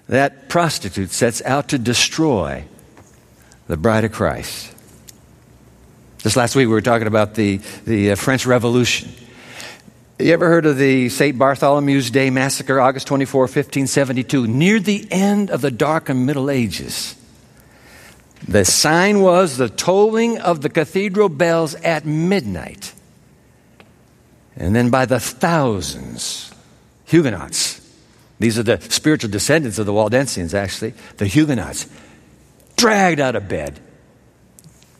that 0.09 0.49
prostitute 0.49 1.11
sets 1.11 1.41
out 1.43 1.69
to 1.69 1.77
destroy 1.77 2.65
the 3.67 3.77
bride 3.77 4.03
of 4.03 4.11
Christ. 4.11 4.72
Just 6.23 6.37
last 6.37 6.55
week 6.55 6.67
we 6.67 6.73
were 6.73 6.81
talking 6.81 7.07
about 7.07 7.35
the, 7.35 7.57
the 7.83 8.11
uh, 8.11 8.15
French 8.15 8.45
Revolution. 8.45 9.11
You 10.17 10.31
ever 10.31 10.47
heard 10.47 10.65
of 10.65 10.77
the 10.77 11.09
St. 11.09 11.37
Bartholomew's 11.37 12.09
Day 12.09 12.29
massacre, 12.29 12.79
August 12.79 13.07
24, 13.07 13.41
1572? 13.41 14.47
Near 14.47 14.79
the 14.79 15.05
end 15.11 15.51
of 15.51 15.59
the 15.59 15.69
Dark 15.69 16.07
and 16.07 16.25
Middle 16.25 16.49
Ages, 16.49 17.15
The 18.47 18.63
sign 18.63 19.19
was 19.19 19.57
the 19.57 19.67
tolling 19.67 20.37
of 20.39 20.61
the 20.61 20.69
cathedral 20.69 21.27
bells 21.27 21.75
at 21.75 22.05
midnight. 22.05 22.93
And 24.55 24.73
then 24.73 24.89
by 24.89 25.05
the 25.05 25.19
thousands, 25.19 26.53
Huguenots, 27.03 27.81
these 28.39 28.57
are 28.57 28.63
the 28.63 28.79
spiritual 28.79 29.29
descendants 29.29 29.77
of 29.77 29.85
the 29.85 29.91
Waldensians, 29.91 30.53
actually, 30.53 30.93
the 31.17 31.27
Huguenots, 31.27 31.89
dragged 32.77 33.19
out 33.19 33.35
of 33.35 33.49
bed, 33.49 33.81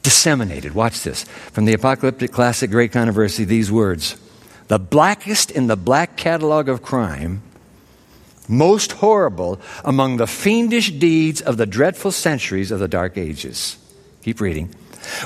disseminated. 0.04 0.76
Watch 0.76 1.02
this. 1.04 1.24
From 1.52 1.66
the 1.66 1.74
apocalyptic 1.74 2.32
classic 2.32 2.70
Great 2.70 2.92
Controversy, 2.92 3.46
these 3.46 3.72
words 3.72 4.18
The 4.68 4.80
blackest 4.80 5.50
in 5.50 5.68
the 5.68 5.78
black 5.78 6.18
catalog 6.18 6.70
of 6.70 6.82
crime, 6.82 7.42
most 8.48 8.94
horrible 8.94 9.60
among 9.84 10.18
the 10.18 10.28
fiendish 10.28 10.92
deeds 10.92 11.42
of 11.42 11.58
the 11.58 11.66
dreadful 11.66 12.12
centuries 12.12 12.70
of 12.72 12.80
the 12.80 12.88
Dark 12.88 13.18
Ages. 13.18 13.78
Keep 14.24 14.42
reading. 14.42 14.74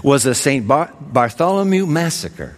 Was 0.04 0.24
the 0.24 0.34
St. 0.34 0.68
Bar- 0.68 0.94
Bartholomew 1.00 1.86
Massacre 1.86 2.56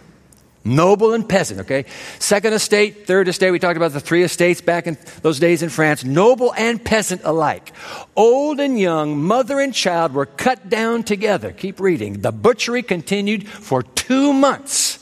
Noble 0.62 1.14
and 1.14 1.26
peasant, 1.26 1.60
okay? 1.60 1.86
Second 2.18 2.52
estate, 2.52 3.06
third 3.06 3.28
estate, 3.28 3.50
we 3.50 3.58
talked 3.58 3.78
about 3.78 3.92
the 3.92 4.00
three 4.00 4.22
estates 4.22 4.60
back 4.60 4.86
in 4.86 4.98
those 5.22 5.38
days 5.38 5.62
in 5.62 5.70
France. 5.70 6.04
Noble 6.04 6.52
and 6.54 6.84
peasant 6.84 7.22
alike. 7.24 7.72
Old 8.14 8.60
and 8.60 8.78
young, 8.78 9.22
mother 9.22 9.58
and 9.58 9.72
child 9.72 10.12
were 10.12 10.26
cut 10.26 10.68
down 10.68 11.02
together. 11.02 11.52
Keep 11.52 11.80
reading. 11.80 12.20
The 12.20 12.32
butchery 12.32 12.82
continued 12.82 13.48
for 13.48 13.82
two 13.82 14.34
months. 14.34 14.98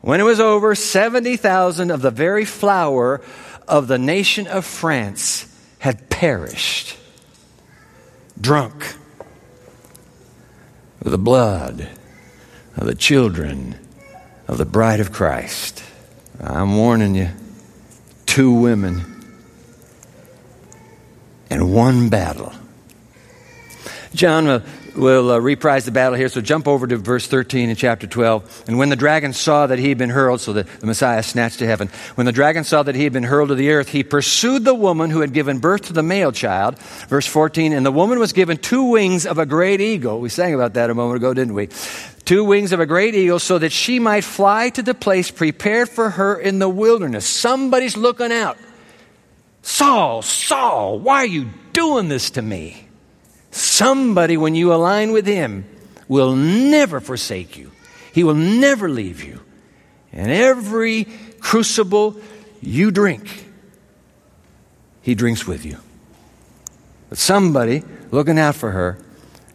When 0.00 0.20
it 0.20 0.24
was 0.24 0.38
over, 0.38 0.76
70,000 0.76 1.90
of 1.90 2.00
the 2.00 2.12
very 2.12 2.44
flower 2.44 3.20
of 3.66 3.88
the 3.88 3.98
nation 3.98 4.46
of 4.46 4.64
France 4.64 5.52
had 5.80 6.08
perished. 6.08 6.96
Drunk 8.40 8.94
the 11.00 11.18
blood 11.18 11.88
of 12.76 12.86
the 12.86 12.94
children 12.94 13.74
of 14.48 14.58
the 14.58 14.64
bride 14.64 15.00
of 15.00 15.12
Christ. 15.12 15.84
I'm 16.40 16.76
warning 16.76 17.14
you 17.14 17.28
two 18.26 18.52
women 18.52 19.04
and 21.50 21.72
one 21.72 22.08
battle. 22.08 22.52
John 24.14 24.46
will, 24.46 24.62
will 24.96 25.30
uh, 25.32 25.38
reprise 25.38 25.84
the 25.84 25.90
battle 25.90 26.14
here, 26.14 26.28
so 26.28 26.40
jump 26.40 26.66
over 26.66 26.86
to 26.86 26.96
verse 26.96 27.26
13 27.26 27.68
in 27.68 27.76
chapter 27.76 28.06
12. 28.06 28.64
And 28.68 28.78
when 28.78 28.88
the 28.88 28.96
dragon 28.96 29.32
saw 29.34 29.66
that 29.66 29.78
he 29.78 29.90
had 29.90 29.98
been 29.98 30.10
hurled, 30.10 30.40
so 30.40 30.54
that 30.54 30.66
the 30.80 30.86
Messiah 30.86 31.22
snatched 31.22 31.58
to 31.58 31.66
heaven, 31.66 31.88
when 32.14 32.24
the 32.24 32.32
dragon 32.32 32.64
saw 32.64 32.82
that 32.82 32.94
he 32.94 33.04
had 33.04 33.12
been 33.12 33.24
hurled 33.24 33.50
to 33.50 33.54
the 33.54 33.70
earth, 33.70 33.90
he 33.90 34.02
pursued 34.02 34.64
the 34.64 34.74
woman 34.74 35.10
who 35.10 35.20
had 35.20 35.32
given 35.32 35.58
birth 35.58 35.82
to 35.86 35.92
the 35.92 36.02
male 36.02 36.32
child. 36.32 36.78
Verse 37.08 37.26
14, 37.26 37.72
and 37.72 37.84
the 37.84 37.92
woman 37.92 38.18
was 38.18 38.32
given 38.32 38.56
two 38.56 38.84
wings 38.84 39.26
of 39.26 39.38
a 39.38 39.46
great 39.46 39.80
eagle. 39.80 40.20
We 40.20 40.30
sang 40.30 40.54
about 40.54 40.74
that 40.74 40.90
a 40.90 40.94
moment 40.94 41.18
ago, 41.18 41.34
didn't 41.34 41.54
we? 41.54 41.68
Two 42.28 42.44
wings 42.44 42.72
of 42.72 42.80
a 42.80 42.84
great 42.84 43.14
eagle, 43.14 43.38
so 43.38 43.58
that 43.58 43.72
she 43.72 43.98
might 43.98 44.22
fly 44.22 44.68
to 44.68 44.82
the 44.82 44.92
place 44.92 45.30
prepared 45.30 45.88
for 45.88 46.10
her 46.10 46.38
in 46.38 46.58
the 46.58 46.68
wilderness. 46.68 47.24
Somebody's 47.24 47.96
looking 47.96 48.30
out. 48.30 48.58
Saul, 49.62 50.20
Saul, 50.20 50.98
why 50.98 51.22
are 51.22 51.26
you 51.26 51.48
doing 51.72 52.10
this 52.10 52.32
to 52.32 52.42
me? 52.42 52.86
Somebody, 53.50 54.36
when 54.36 54.54
you 54.54 54.74
align 54.74 55.12
with 55.12 55.24
him, 55.24 55.64
will 56.06 56.36
never 56.36 57.00
forsake 57.00 57.56
you. 57.56 57.72
He 58.12 58.24
will 58.24 58.34
never 58.34 58.90
leave 58.90 59.24
you. 59.24 59.40
And 60.12 60.30
every 60.30 61.06
crucible 61.40 62.20
you 62.60 62.90
drink, 62.90 63.46
he 65.00 65.14
drinks 65.14 65.46
with 65.46 65.64
you. 65.64 65.78
But 67.08 67.16
somebody 67.16 67.84
looking 68.10 68.38
out 68.38 68.54
for 68.54 68.72
her 68.72 68.98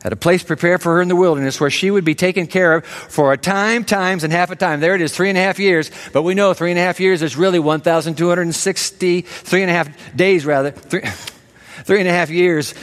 at 0.03 0.13
a 0.13 0.15
place 0.15 0.43
prepared 0.43 0.81
for 0.81 0.95
her 0.95 1.01
in 1.01 1.07
the 1.07 1.15
wilderness 1.15 1.59
where 1.59 1.69
she 1.69 1.89
would 1.89 2.03
be 2.03 2.15
taken 2.15 2.47
care 2.47 2.75
of 2.75 2.85
for 2.85 3.31
a 3.31 3.37
time, 3.37 3.85
times, 3.85 4.23
and 4.23 4.33
half 4.33 4.51
a 4.51 4.55
time. 4.55 4.79
There 4.79 4.95
it 4.95 5.01
is, 5.01 5.15
three 5.15 5.29
and 5.29 5.37
a 5.37 5.41
half 5.41 5.59
years. 5.59 5.89
But 6.11 6.23
we 6.23 6.33
know 6.33 6.53
three 6.53 6.71
and 6.71 6.79
a 6.79 6.83
half 6.83 6.99
years 6.99 7.21
is 7.21 7.37
really 7.37 7.59
1,260, 7.59 9.21
three 9.21 9.61
and 9.61 9.71
a 9.71 9.73
half 9.73 10.15
days 10.15 10.45
rather. 10.45 10.71
Three, 10.71 11.01
three 11.85 11.99
and 11.99 12.09
a 12.09 12.13
half 12.13 12.29
years 12.29 12.73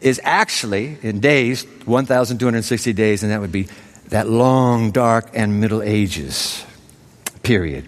is 0.00 0.20
actually, 0.22 0.96
in 1.02 1.20
days, 1.20 1.64
1,260 1.84 2.92
days, 2.92 3.22
and 3.22 3.32
that 3.32 3.40
would 3.40 3.52
be 3.52 3.68
that 4.08 4.28
long, 4.28 4.92
dark, 4.92 5.30
and 5.34 5.60
Middle 5.60 5.82
Ages 5.82 6.64
period. 7.42 7.86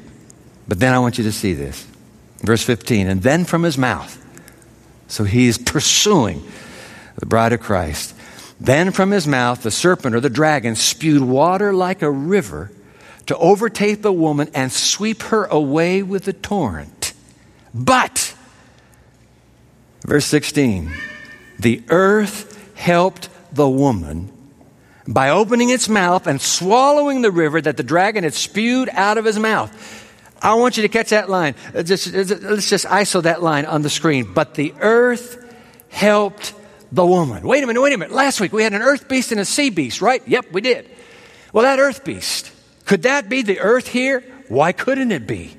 But 0.66 0.80
then 0.80 0.92
I 0.94 0.98
want 0.98 1.18
you 1.18 1.24
to 1.24 1.32
see 1.32 1.54
this. 1.54 1.86
Verse 2.38 2.62
15, 2.62 3.08
and 3.08 3.22
then 3.22 3.44
from 3.44 3.62
his 3.62 3.76
mouth. 3.76 4.16
So 5.08 5.24
he 5.24 5.48
is 5.48 5.58
pursuing 5.58 6.42
the 7.16 7.26
bride 7.26 7.52
of 7.52 7.60
Christ. 7.60 8.14
Then 8.60 8.92
from 8.92 9.10
his 9.10 9.26
mouth, 9.26 9.62
the 9.62 9.70
serpent 9.70 10.14
or 10.14 10.20
the 10.20 10.28
dragon 10.28 10.76
spewed 10.76 11.22
water 11.22 11.72
like 11.72 12.02
a 12.02 12.10
river 12.10 12.70
to 13.26 13.36
overtake 13.38 14.02
the 14.02 14.12
woman 14.12 14.50
and 14.54 14.70
sweep 14.70 15.22
her 15.24 15.44
away 15.46 16.02
with 16.02 16.24
the 16.24 16.32
torrent. 16.34 17.14
But, 17.72 18.34
verse 20.06 20.26
16, 20.26 20.92
the 21.58 21.82
earth 21.88 22.74
helped 22.74 23.28
the 23.52 23.68
woman 23.68 24.30
by 25.06 25.30
opening 25.30 25.70
its 25.70 25.88
mouth 25.88 26.26
and 26.26 26.40
swallowing 26.40 27.22
the 27.22 27.30
river 27.30 27.60
that 27.60 27.76
the 27.76 27.82
dragon 27.82 28.24
had 28.24 28.34
spewed 28.34 28.90
out 28.92 29.16
of 29.16 29.24
his 29.24 29.38
mouth. 29.38 30.06
I 30.42 30.54
want 30.54 30.76
you 30.76 30.82
to 30.82 30.88
catch 30.88 31.10
that 31.10 31.28
line. 31.28 31.54
Uh, 31.68 31.82
let's 31.86 31.90
uh, 32.06 32.10
just, 32.10 32.42
let's 32.42 32.70
just 32.70 32.86
ISO 32.86 33.22
that 33.22 33.42
line 33.42 33.66
on 33.66 33.82
the 33.82 33.90
screen. 33.90 34.32
But 34.32 34.54
the 34.54 34.74
earth 34.80 35.54
helped 35.88 36.54
the 36.92 37.06
woman. 37.06 37.42
Wait 37.46 37.62
a 37.62 37.66
minute, 37.66 37.80
wait 37.80 37.92
a 37.92 37.98
minute. 37.98 38.14
Last 38.14 38.40
week 38.40 38.52
we 38.52 38.62
had 38.62 38.72
an 38.72 38.82
earth 38.82 39.08
beast 39.08 39.32
and 39.32 39.40
a 39.40 39.44
sea 39.44 39.70
beast, 39.70 40.00
right? 40.00 40.26
Yep, 40.26 40.52
we 40.52 40.60
did. 40.60 40.90
Well, 41.52 41.64
that 41.64 41.78
earth 41.78 42.04
beast, 42.04 42.50
could 42.84 43.02
that 43.02 43.28
be 43.28 43.42
the 43.42 43.60
earth 43.60 43.88
here? 43.88 44.24
Why 44.48 44.72
couldn't 44.72 45.12
it 45.12 45.26
be? 45.26 45.56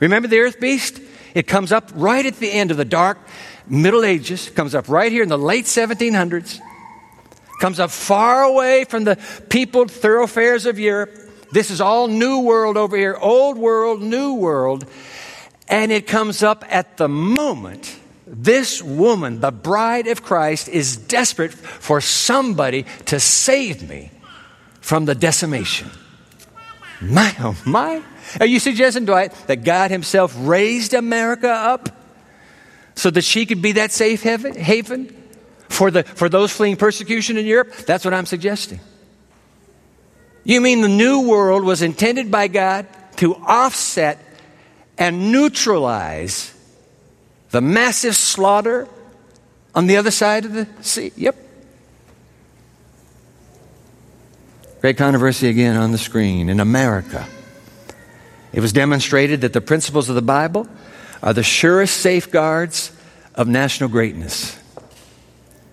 Remember 0.00 0.28
the 0.28 0.38
earth 0.40 0.60
beast? 0.60 1.00
It 1.34 1.46
comes 1.46 1.72
up 1.72 1.90
right 1.94 2.24
at 2.24 2.36
the 2.36 2.50
end 2.50 2.70
of 2.70 2.76
the 2.76 2.84
dark 2.84 3.18
Middle 3.68 4.04
Ages, 4.04 4.48
comes 4.50 4.74
up 4.74 4.88
right 4.88 5.10
here 5.10 5.22
in 5.22 5.28
the 5.28 5.38
late 5.38 5.64
1700s, 5.64 6.60
comes 7.60 7.80
up 7.80 7.90
far 7.90 8.44
away 8.44 8.84
from 8.84 9.04
the 9.04 9.16
peopled 9.48 9.90
thoroughfares 9.90 10.66
of 10.66 10.78
Europe. 10.78 11.14
This 11.52 11.70
is 11.70 11.80
all 11.80 12.06
new 12.06 12.40
world 12.40 12.76
over 12.76 12.96
here, 12.96 13.16
old 13.20 13.58
world, 13.58 14.02
new 14.02 14.34
world. 14.34 14.86
And 15.68 15.90
it 15.90 16.06
comes 16.06 16.44
up 16.44 16.64
at 16.68 16.96
the 16.96 17.08
moment 17.08 17.98
this 18.26 18.82
woman, 18.82 19.40
the 19.40 19.52
bride 19.52 20.08
of 20.08 20.22
Christ, 20.22 20.68
is 20.68 20.96
desperate 20.96 21.52
for 21.52 22.00
somebody 22.00 22.84
to 23.06 23.20
save 23.20 23.88
me 23.88 24.10
from 24.80 25.04
the 25.04 25.14
decimation. 25.14 25.88
My, 27.00 27.34
oh 27.40 27.56
my. 27.64 28.02
Are 28.40 28.46
you 28.46 28.58
suggesting, 28.58 29.04
Dwight, 29.04 29.32
that 29.46 29.64
God 29.64 29.90
Himself 29.90 30.34
raised 30.36 30.94
America 30.94 31.50
up 31.50 31.88
so 32.96 33.10
that 33.10 33.22
she 33.22 33.46
could 33.46 33.62
be 33.62 33.72
that 33.72 33.92
safe 33.92 34.22
haven 34.22 35.06
for, 35.68 35.90
the, 35.90 36.02
for 36.02 36.28
those 36.28 36.50
fleeing 36.52 36.76
persecution 36.76 37.36
in 37.36 37.46
Europe? 37.46 37.72
That's 37.86 38.04
what 38.04 38.14
I'm 38.14 38.26
suggesting. 38.26 38.80
You 40.42 40.60
mean 40.60 40.80
the 40.80 40.88
new 40.88 41.28
world 41.28 41.64
was 41.64 41.82
intended 41.82 42.30
by 42.30 42.48
God 42.48 42.86
to 43.16 43.34
offset 43.36 44.18
and 44.98 45.30
neutralize 45.30 46.55
the 47.56 47.62
massive 47.62 48.14
slaughter 48.14 48.86
on 49.74 49.86
the 49.86 49.96
other 49.96 50.10
side 50.10 50.44
of 50.44 50.52
the 50.52 50.68
sea. 50.82 51.10
Yep. 51.16 51.34
Great 54.82 54.98
controversy 54.98 55.48
again 55.48 55.74
on 55.74 55.90
the 55.90 55.96
screen 55.96 56.50
in 56.50 56.60
America. 56.60 57.26
It 58.52 58.60
was 58.60 58.74
demonstrated 58.74 59.40
that 59.40 59.54
the 59.54 59.62
principles 59.62 60.10
of 60.10 60.16
the 60.16 60.20
Bible 60.20 60.68
are 61.22 61.32
the 61.32 61.42
surest 61.42 61.96
safeguards 61.96 62.92
of 63.34 63.48
national 63.48 63.88
greatness. 63.88 64.60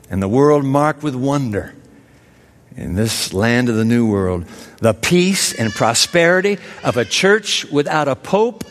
And 0.09 0.23
the 0.23 0.29
world 0.29 0.63
marked 0.63 1.03
with 1.03 1.15
wonder 1.15 1.75
in 2.77 2.95
this 2.95 3.33
land 3.33 3.67
of 3.67 3.75
the 3.75 3.83
New 3.83 4.09
World 4.09 4.45
the 4.77 4.93
peace 4.93 5.53
and 5.53 5.69
prosperity 5.69 6.59
of 6.81 6.95
a 6.95 7.03
church 7.03 7.65
without 7.65 8.07
a 8.07 8.15
pope 8.15 8.63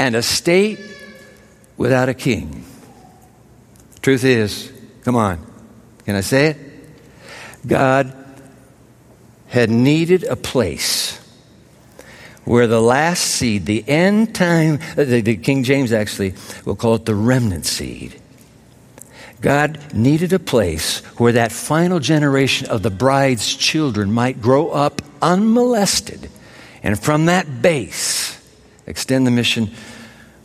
and 0.00 0.16
a 0.16 0.22
state 0.22 0.80
without 1.82 2.08
a 2.08 2.14
king. 2.14 2.64
Truth 4.02 4.22
is, 4.22 4.72
come 5.02 5.16
on, 5.16 5.44
can 6.04 6.14
I 6.14 6.20
say 6.20 6.50
it? 6.50 6.56
God 7.66 8.14
had 9.48 9.68
needed 9.68 10.22
a 10.22 10.36
place 10.36 11.18
where 12.44 12.68
the 12.68 12.80
last 12.80 13.22
seed, 13.22 13.66
the 13.66 13.84
end 13.88 14.32
time, 14.32 14.78
uh, 14.92 15.02
the, 15.02 15.22
the 15.22 15.36
King 15.36 15.64
James 15.64 15.92
actually 15.92 16.34
will 16.64 16.76
call 16.76 16.94
it 16.94 17.04
the 17.04 17.16
remnant 17.16 17.66
seed. 17.66 18.14
God 19.40 19.80
needed 19.92 20.32
a 20.32 20.38
place 20.38 21.00
where 21.18 21.32
that 21.32 21.50
final 21.50 21.98
generation 21.98 22.68
of 22.68 22.84
the 22.84 22.90
bride's 22.90 23.56
children 23.56 24.12
might 24.12 24.40
grow 24.40 24.70
up 24.70 25.02
unmolested 25.20 26.30
and 26.84 26.96
from 26.96 27.26
that 27.26 27.60
base 27.60 28.40
extend 28.86 29.26
the 29.26 29.32
mission 29.32 29.72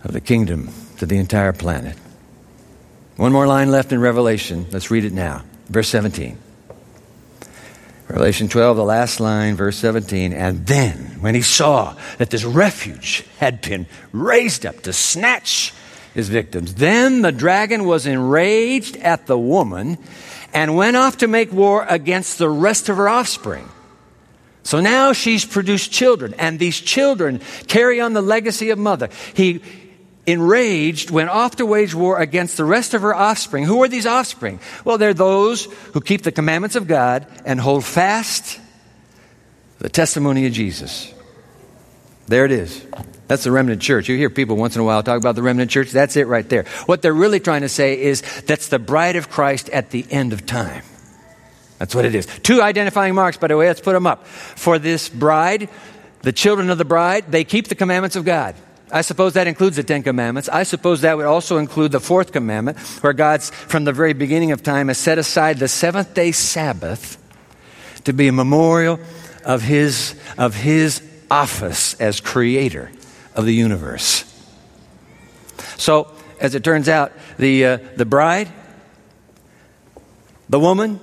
of 0.03 0.13
the 0.13 0.21
kingdom 0.21 0.73
to 0.97 1.05
the 1.05 1.17
entire 1.17 1.53
planet. 1.53 1.97
One 3.15 3.31
more 3.31 3.47
line 3.47 3.71
left 3.71 3.91
in 3.91 3.99
Revelation. 3.99 4.67
Let's 4.71 4.91
read 4.91 5.05
it 5.05 5.13
now. 5.13 5.43
Verse 5.69 5.89
17. 5.89 6.37
Revelation 8.07 8.47
12, 8.47 8.77
the 8.77 8.83
last 8.85 9.19
line, 9.19 9.55
verse 9.55 9.75
17. 9.77 10.31
And 10.31 10.65
then, 10.65 11.17
when 11.19 11.35
he 11.35 11.41
saw 11.41 11.97
that 12.19 12.29
this 12.29 12.45
refuge 12.45 13.25
had 13.39 13.61
been 13.61 13.85
raised 14.13 14.65
up 14.65 14.81
to 14.83 14.93
snatch 14.93 15.73
his 16.13 16.29
victims, 16.29 16.75
then 16.75 17.21
the 17.21 17.33
dragon 17.33 17.85
was 17.85 18.05
enraged 18.05 18.95
at 18.97 19.27
the 19.27 19.37
woman 19.37 19.97
and 20.53 20.77
went 20.77 20.95
off 20.95 21.17
to 21.17 21.27
make 21.27 21.51
war 21.51 21.85
against 21.89 22.37
the 22.37 22.49
rest 22.49 22.87
of 22.87 22.95
her 22.95 23.09
offspring. 23.09 23.67
So 24.63 24.79
now 24.79 25.11
she's 25.11 25.43
produced 25.43 25.91
children, 25.91 26.33
and 26.37 26.59
these 26.59 26.79
children 26.79 27.41
carry 27.67 27.99
on 27.99 28.13
the 28.13 28.21
legacy 28.21 28.69
of 28.69 28.79
mother. 28.79 29.09
He, 29.33 29.61
enraged, 30.27 31.09
went 31.09 31.29
off 31.29 31.55
to 31.55 31.65
wage 31.65 31.95
war 31.95 32.19
against 32.19 32.57
the 32.57 32.65
rest 32.65 32.93
of 32.93 33.01
her 33.01 33.15
offspring. 33.15 33.63
Who 33.63 33.81
are 33.81 33.87
these 33.87 34.05
offspring? 34.05 34.59
Well, 34.83 34.97
they're 34.97 35.13
those 35.13 35.65
who 35.93 36.01
keep 36.01 36.21
the 36.21 36.31
commandments 36.31 36.75
of 36.75 36.87
God 36.87 37.25
and 37.45 37.59
hold 37.59 37.85
fast 37.85 38.59
the 39.79 39.89
testimony 39.89 40.45
of 40.45 40.53
Jesus. 40.53 41.13
There 42.27 42.43
it 42.43 42.51
is. 42.51 42.85
That's 43.27 43.45
the 43.45 43.51
remnant 43.51 43.81
church. 43.81 44.09
You 44.09 44.17
hear 44.17 44.29
people 44.29 44.57
once 44.57 44.75
in 44.75 44.81
a 44.81 44.85
while 44.85 45.01
talk 45.01 45.17
about 45.17 45.35
the 45.35 45.43
remnant 45.43 45.71
church. 45.71 45.91
That's 45.91 46.17
it 46.17 46.27
right 46.27 46.47
there. 46.47 46.65
What 46.85 47.01
they're 47.01 47.13
really 47.13 47.39
trying 47.39 47.61
to 47.61 47.69
say 47.69 47.99
is 47.99 48.21
that's 48.41 48.67
the 48.67 48.79
bride 48.79 49.15
of 49.15 49.29
Christ 49.29 49.69
at 49.69 49.91
the 49.91 50.05
end 50.09 50.33
of 50.33 50.45
time. 50.45 50.83
That's 51.79 51.95
what 51.95 52.05
it 52.05 52.15
is. 52.15 52.25
Two 52.25 52.61
identifying 52.61 53.15
marks, 53.15 53.37
by 53.37 53.47
the 53.47 53.55
way. 53.55 53.67
Let's 53.67 53.81
put 53.81 53.93
them 53.93 54.07
up. 54.07 54.25
For 54.25 54.79
this 54.79 55.09
bride, 55.09 55.69
the 56.21 56.31
children 56.33 56.69
of 56.69 56.77
the 56.77 56.85
bride, 56.85 57.31
they 57.31 57.43
keep 57.43 57.67
the 57.67 57.75
commandments 57.75 58.15
of 58.15 58.25
God. 58.25 58.55
I 58.91 59.01
suppose 59.01 59.33
that 59.33 59.47
includes 59.47 59.75
the 59.75 59.83
Ten 59.83 60.01
Commandments. 60.01 60.47
I 60.49 60.63
suppose 60.63 61.01
that 61.01 61.17
would 61.17 61.25
also 61.25 61.57
include 61.57 61.91
the 61.91 61.99
fourth 61.99 62.31
commandment, 62.31 62.77
where 63.01 63.13
God's, 63.13 63.49
from 63.49 63.83
the 63.83 63.91
very 63.91 64.13
beginning 64.13 64.51
of 64.51 64.63
time, 64.63 64.87
has 64.87 64.97
set 64.97 65.17
aside 65.17 65.59
the 65.59 65.67
seventh 65.67 66.13
day 66.13 66.31
Sabbath 66.31 67.17
to 68.05 68.13
be 68.13 68.29
a 68.29 68.31
memorial 68.31 68.99
of 69.43 69.61
his, 69.61 70.15
of 70.37 70.55
his 70.55 71.01
office 71.29 71.95
as 71.95 72.21
creator 72.21 72.89
of 73.35 73.45
the 73.45 73.53
universe. 73.53 74.23
So, 75.77 76.13
as 76.39 76.55
it 76.55 76.63
turns 76.63 76.87
out, 76.87 77.11
the, 77.37 77.65
uh, 77.65 77.77
the 77.95 78.05
bride, 78.05 78.49
the 80.49 80.59
woman, 80.59 80.99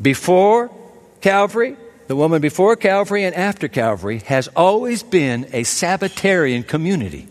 before 0.00 0.70
Calvary, 1.20 1.76
the 2.12 2.16
woman 2.16 2.42
before 2.42 2.76
Calvary 2.76 3.24
and 3.24 3.34
after 3.34 3.68
Calvary 3.68 4.18
has 4.26 4.46
always 4.48 5.02
been 5.02 5.46
a 5.54 5.62
Sabbatarian 5.62 6.62
community 6.62 7.26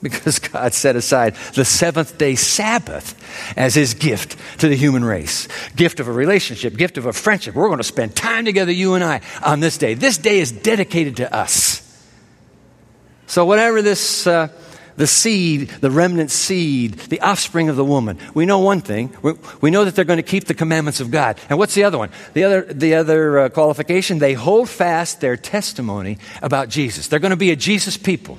because 0.00 0.38
God 0.38 0.72
set 0.72 0.96
aside 0.96 1.34
the 1.52 1.66
seventh 1.66 2.16
day 2.16 2.34
Sabbath 2.34 3.14
as 3.58 3.74
his 3.74 3.92
gift 3.92 4.38
to 4.60 4.68
the 4.68 4.74
human 4.74 5.04
race. 5.04 5.48
Gift 5.76 6.00
of 6.00 6.08
a 6.08 6.12
relationship, 6.12 6.78
gift 6.78 6.96
of 6.96 7.04
a 7.04 7.12
friendship. 7.12 7.54
We're 7.54 7.66
going 7.66 7.76
to 7.76 7.84
spend 7.84 8.16
time 8.16 8.46
together, 8.46 8.72
you 8.72 8.94
and 8.94 9.04
I, 9.04 9.20
on 9.44 9.60
this 9.60 9.76
day. 9.76 9.92
This 9.92 10.16
day 10.16 10.38
is 10.38 10.50
dedicated 10.50 11.18
to 11.18 11.30
us. 11.30 11.82
So, 13.26 13.44
whatever 13.44 13.82
this. 13.82 14.26
Uh, 14.26 14.48
the 14.98 15.06
seed, 15.06 15.68
the 15.80 15.90
remnant 15.90 16.30
seed, 16.30 16.94
the 16.94 17.20
offspring 17.20 17.68
of 17.68 17.76
the 17.76 17.84
woman. 17.84 18.18
We 18.34 18.44
know 18.46 18.58
one 18.58 18.80
thing. 18.80 19.16
We, 19.22 19.34
we 19.60 19.70
know 19.70 19.84
that 19.84 19.94
they're 19.94 20.04
going 20.04 20.18
to 20.18 20.22
keep 20.22 20.44
the 20.44 20.54
commandments 20.54 21.00
of 21.00 21.10
God. 21.10 21.38
And 21.48 21.58
what's 21.58 21.74
the 21.74 21.84
other 21.84 21.96
one? 21.96 22.10
The 22.34 22.44
other, 22.44 22.62
the 22.62 22.96
other 22.96 23.38
uh, 23.38 23.48
qualification, 23.48 24.18
they 24.18 24.34
hold 24.34 24.68
fast 24.68 25.20
their 25.20 25.36
testimony 25.36 26.18
about 26.42 26.68
Jesus. 26.68 27.06
They're 27.06 27.20
going 27.20 27.30
to 27.30 27.36
be 27.36 27.52
a 27.52 27.56
Jesus 27.56 27.96
people. 27.96 28.38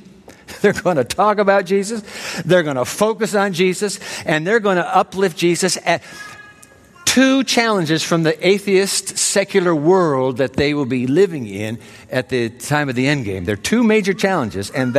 They're 0.61 0.73
going 0.73 0.97
to 0.97 1.03
talk 1.03 1.37
about 1.37 1.65
Jesus. 1.65 2.03
They're 2.43 2.63
going 2.63 2.75
to 2.75 2.85
focus 2.85 3.35
on 3.35 3.53
Jesus. 3.53 3.99
And 4.25 4.45
they're 4.45 4.59
going 4.59 4.77
to 4.77 4.95
uplift 4.95 5.37
Jesus 5.37 5.77
at, 5.85 6.03
two 7.09 7.43
challenges 7.43 8.03
from 8.03 8.21
the 8.21 8.47
atheist 8.47 9.17
secular 9.17 9.73
world 9.73 10.37
that 10.37 10.53
they 10.53 10.75
will 10.75 10.85
be 10.85 11.07
living 11.07 11.47
in 11.47 11.79
at 12.11 12.29
the 12.29 12.49
time 12.49 12.87
of 12.87 12.93
the 12.93 13.07
end 13.07 13.25
game. 13.25 13.45
There 13.45 13.53
are 13.53 13.57
two 13.57 13.83
major 13.83 14.13
challenges, 14.13 14.69
and 14.69 14.95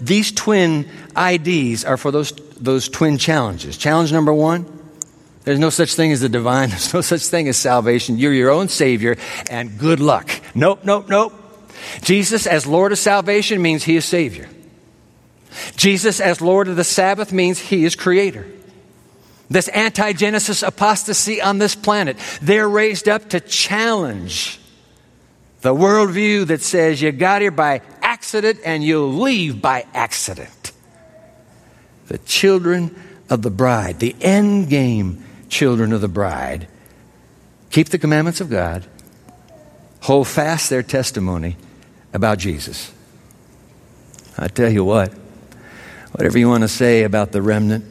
these 0.00 0.32
twin 0.32 0.88
IDs 1.16 1.84
are 1.84 1.96
for 1.96 2.10
those, 2.10 2.32
those 2.58 2.88
twin 2.88 3.18
challenges. 3.18 3.76
Challenge 3.76 4.12
number 4.12 4.34
one 4.34 4.66
there's 5.44 5.60
no 5.60 5.70
such 5.70 5.94
thing 5.94 6.10
as 6.10 6.20
the 6.20 6.28
divine, 6.28 6.68
there's 6.70 6.92
no 6.92 7.00
such 7.00 7.22
thing 7.22 7.46
as 7.46 7.56
salvation. 7.56 8.18
You're 8.18 8.32
your 8.32 8.50
own 8.50 8.66
Savior, 8.66 9.16
and 9.48 9.78
good 9.78 10.00
luck. 10.00 10.28
Nope, 10.56 10.80
nope, 10.82 11.08
nope. 11.08 11.34
Jesus 12.00 12.48
as 12.48 12.66
Lord 12.66 12.90
of 12.90 12.98
salvation 12.98 13.62
means 13.62 13.84
He 13.84 13.94
is 13.94 14.04
Savior. 14.04 14.48
Jesus 15.76 16.20
as 16.20 16.40
Lord 16.40 16.66
of 16.66 16.74
the 16.74 16.84
Sabbath 16.84 17.32
means 17.32 17.60
He 17.60 17.84
is 17.84 17.94
Creator 17.94 18.44
this 19.52 19.68
anti 19.68 20.12
Genesis 20.12 20.62
apostasy 20.62 21.40
on 21.40 21.58
this 21.58 21.74
planet. 21.74 22.16
They're 22.40 22.68
raised 22.68 23.08
up 23.08 23.30
to 23.30 23.40
challenge 23.40 24.58
the 25.60 25.74
worldview 25.74 26.48
that 26.48 26.60
says 26.60 27.00
you 27.00 27.12
got 27.12 27.40
here 27.40 27.50
by 27.50 27.82
accident 28.00 28.60
and 28.64 28.82
you'll 28.82 29.12
leave 29.12 29.62
by 29.62 29.86
accident. 29.94 30.72
The 32.08 32.18
children 32.18 32.94
of 33.30 33.42
the 33.42 33.50
bride, 33.50 34.00
the 34.00 34.14
end 34.20 34.68
game 34.68 35.24
children 35.48 35.92
of 35.92 36.00
the 36.00 36.08
bride, 36.08 36.66
keep 37.70 37.90
the 37.90 37.98
commandments 37.98 38.40
of 38.40 38.50
God, 38.50 38.86
hold 40.00 40.26
fast 40.26 40.68
their 40.68 40.82
testimony 40.82 41.56
about 42.12 42.38
Jesus. 42.38 42.92
I 44.36 44.48
tell 44.48 44.70
you 44.70 44.84
what, 44.84 45.12
whatever 46.12 46.38
you 46.38 46.48
want 46.48 46.62
to 46.62 46.68
say 46.68 47.04
about 47.04 47.32
the 47.32 47.40
remnant, 47.40 47.84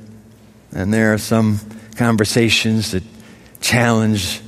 and 0.72 0.94
there 0.94 1.14
are 1.14 1.18
some 1.18 1.60
conversations 1.96 2.92
that 2.92 3.04
challenge 3.60 4.42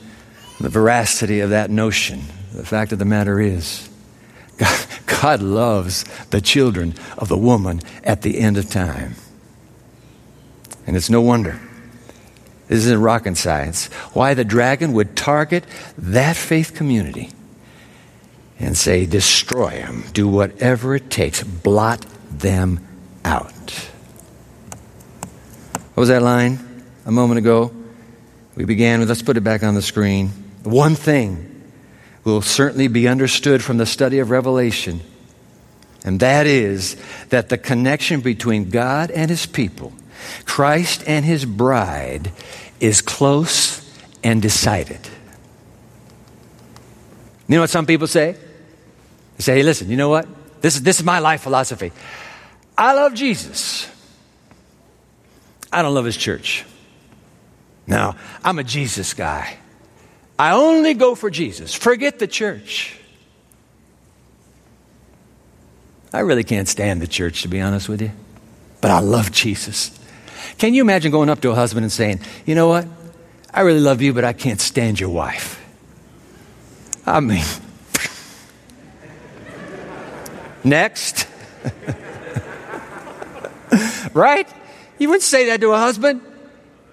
the 0.59 0.69
veracity 0.69 1.41
of 1.41 1.49
that 1.51 1.69
notion. 1.69 2.21
The 2.53 2.65
fact 2.65 2.91
of 2.91 2.99
the 2.99 3.05
matter 3.05 3.39
is, 3.39 3.89
God, 4.57 4.87
God 5.05 5.41
loves 5.41 6.05
the 6.29 6.41
children 6.41 6.93
of 7.17 7.27
the 7.27 7.37
woman 7.37 7.81
at 8.03 8.21
the 8.21 8.39
end 8.39 8.57
of 8.57 8.69
time. 8.69 9.15
And 10.85 10.95
it's 10.95 11.09
no 11.09 11.21
wonder. 11.21 11.59
This 12.67 12.85
isn't 12.85 13.01
rocket 13.01 13.37
science. 13.37 13.87
Why 14.13 14.33
the 14.33 14.45
dragon 14.45 14.93
would 14.93 15.15
target 15.15 15.65
that 15.97 16.35
faith 16.35 16.73
community 16.73 17.29
and 18.59 18.77
say, 18.77 19.05
destroy 19.05 19.71
them, 19.71 20.05
do 20.13 20.27
whatever 20.27 20.95
it 20.95 21.09
takes, 21.09 21.43
blot 21.43 22.05
them 22.31 22.79
out. 23.25 23.89
What 25.93 26.01
was 26.01 26.09
that 26.09 26.23
line 26.23 26.59
a 27.05 27.11
moment 27.11 27.37
ago? 27.37 27.71
We 28.55 28.65
began 28.65 28.99
with, 28.99 29.09
let's 29.09 29.21
put 29.21 29.37
it 29.37 29.41
back 29.41 29.61
on 29.61 29.75
the 29.75 29.81
screen. 29.81 30.29
One 30.63 30.95
thing 30.95 31.71
will 32.23 32.41
certainly 32.41 32.87
be 32.87 33.07
understood 33.07 33.63
from 33.63 33.77
the 33.77 33.85
study 33.85 34.17
of 34.17 34.31
Revelation, 34.31 35.01
and 36.03 36.19
that 36.19 36.47
is 36.47 36.97
that 37.29 37.49
the 37.49 37.57
connection 37.59 38.21
between 38.21 38.69
God 38.69 39.11
and 39.11 39.29
His 39.29 39.45
people, 39.45 39.93
Christ 40.45 41.03
and 41.05 41.23
His 41.25 41.45
bride, 41.45 42.31
is 42.79 43.01
close 43.01 43.87
and 44.23 44.41
decided. 44.41 44.99
You 47.47 47.55
know 47.55 47.61
what 47.61 47.69
some 47.69 47.85
people 47.85 48.07
say? 48.07 48.35
They 49.37 49.43
say, 49.43 49.55
hey, 49.57 49.63
listen, 49.63 49.89
you 49.91 49.97
know 49.97 50.09
what? 50.09 50.27
This 50.61 50.75
is, 50.75 50.81
this 50.81 50.99
is 50.99 51.05
my 51.05 51.19
life 51.19 51.41
philosophy. 51.41 51.91
I 52.75 52.93
love 52.93 53.13
Jesus. 53.13 53.92
I 55.73 55.81
don't 55.81 55.95
love 55.95 56.05
his 56.05 56.15
church. 56.15 56.63
Now, 57.87 58.15
I'm 58.43 58.59
a 58.59 58.63
Jesus 58.63 59.13
guy. 59.13 59.57
I 60.37 60.53
only 60.53 60.93
go 60.93 61.15
for 61.15 61.29
Jesus. 61.29 61.73
Forget 61.73 62.19
the 62.19 62.27
church. 62.27 62.97
I 66.13 66.19
really 66.19 66.43
can't 66.43 66.67
stand 66.67 67.01
the 67.01 67.07
church, 67.07 67.41
to 67.41 67.47
be 67.47 67.59
honest 67.59 67.89
with 67.89 68.01
you. 68.01 68.11
But 68.81 68.91
I 68.91 68.99
love 68.99 69.31
Jesus. 69.31 69.97
Can 70.59 70.75
you 70.75 70.83
imagine 70.83 71.11
going 71.11 71.29
up 71.29 71.41
to 71.41 71.49
a 71.49 71.55
husband 71.55 71.83
and 71.83 71.91
saying, 71.91 72.19
You 72.45 72.53
know 72.53 72.67
what? 72.67 72.87
I 73.51 73.61
really 73.61 73.79
love 73.79 74.01
you, 74.01 74.13
but 74.13 74.23
I 74.23 74.33
can't 74.33 74.61
stand 74.61 74.99
your 74.99 75.09
wife? 75.09 75.59
I 77.05 77.19
mean, 77.19 77.43
next. 80.63 81.27
right? 84.13 84.47
You 84.99 85.09
wouldn't 85.09 85.23
say 85.23 85.47
that 85.47 85.61
to 85.61 85.71
a 85.71 85.77
husband. 85.77 86.21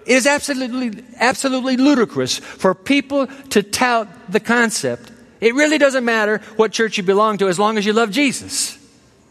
It 0.05 0.13
is 0.13 0.25
absolutely, 0.25 1.03
absolutely 1.17 1.77
ludicrous 1.77 2.37
for 2.37 2.73
people 2.73 3.27
to 3.27 3.63
tout 3.63 4.07
the 4.31 4.39
concept. 4.39 5.11
It 5.39 5.55
really 5.55 5.77
doesn't 5.77 6.05
matter 6.05 6.39
what 6.55 6.71
church 6.71 6.97
you 6.97 7.03
belong 7.03 7.37
to 7.39 7.47
as 7.47 7.59
long 7.59 7.77
as 7.77 7.85
you 7.85 7.93
love 7.93 8.11
Jesus. 8.11 8.77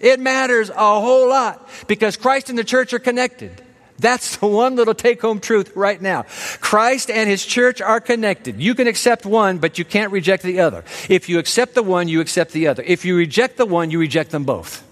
It 0.01 0.19
matters 0.19 0.71
a 0.71 0.75
whole 0.75 1.29
lot 1.29 1.69
because 1.87 2.17
Christ 2.17 2.49
and 2.51 2.59
the 2.59 2.65
church 2.65 2.93
are 2.93 2.99
connected. 2.99 3.63
That's 3.99 4.37
the 4.37 4.47
one 4.47 4.77
little 4.77 4.95
take 4.95 5.21
home 5.21 5.41
truth 5.41 5.73
right 5.77 6.01
now. 6.01 6.25
Christ 6.61 7.11
and 7.11 7.29
his 7.29 7.45
church 7.45 7.83
are 7.83 8.01
connected. 8.01 8.59
You 8.59 8.75
can 8.75 8.87
accept 8.87 9.27
one, 9.27 9.59
but 9.59 9.79
you 9.79 9.85
can't 9.85 10.11
reject 10.11 10.43
the 10.43 10.61
other. 10.61 10.85
If 11.11 11.29
you 11.29 11.39
accept 11.39 11.75
the 11.75 11.83
one, 11.83 12.09
you 12.09 12.23
accept 12.23 12.53
the 12.53 12.69
other. 12.69 12.83
If 12.83 13.05
you 13.05 13.15
reject 13.15 13.59
the 13.59 13.67
one, 13.67 13.91
you 13.91 14.01
reject 14.01 14.31
them 14.31 14.45
both. 14.45 14.83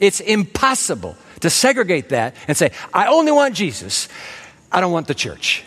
It's 0.00 0.20
impossible 0.20 1.16
to 1.40 1.50
segregate 1.50 2.10
that 2.10 2.34
and 2.48 2.56
say, 2.56 2.72
I 2.92 3.08
only 3.08 3.32
want 3.32 3.54
Jesus, 3.54 4.08
I 4.70 4.80
don't 4.80 4.92
want 4.92 5.06
the 5.06 5.14
church. 5.14 5.64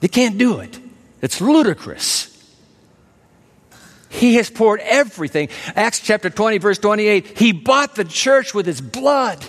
You 0.00 0.08
can't 0.08 0.38
do 0.38 0.60
it. 0.60 0.78
It's 1.20 1.40
ludicrous. 1.40 2.34
He 4.10 4.36
has 4.36 4.48
poured 4.48 4.80
everything. 4.80 5.48
Acts 5.74 6.00
chapter 6.00 6.30
20, 6.30 6.58
verse 6.58 6.78
28. 6.78 7.38
He 7.38 7.52
bought 7.52 7.94
the 7.94 8.04
church 8.04 8.54
with 8.54 8.66
his 8.66 8.80
blood. 8.80 9.44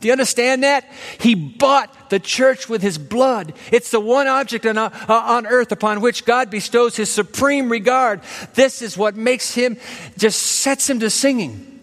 Do 0.00 0.08
you 0.08 0.12
understand 0.12 0.64
that? 0.64 0.84
He 1.18 1.34
bought 1.34 2.10
the 2.10 2.18
church 2.18 2.68
with 2.68 2.82
his 2.82 2.98
blood. 2.98 3.54
It's 3.72 3.90
the 3.90 4.00
one 4.00 4.26
object 4.26 4.66
on, 4.66 4.76
uh, 4.76 4.90
on 5.08 5.46
earth 5.46 5.72
upon 5.72 6.02
which 6.02 6.26
God 6.26 6.50
bestows 6.50 6.94
his 6.94 7.10
supreme 7.10 7.70
regard. 7.70 8.20
This 8.52 8.82
is 8.82 8.98
what 8.98 9.16
makes 9.16 9.54
him, 9.54 9.78
just 10.18 10.42
sets 10.42 10.90
him 10.90 11.00
to 11.00 11.08
singing. 11.08 11.73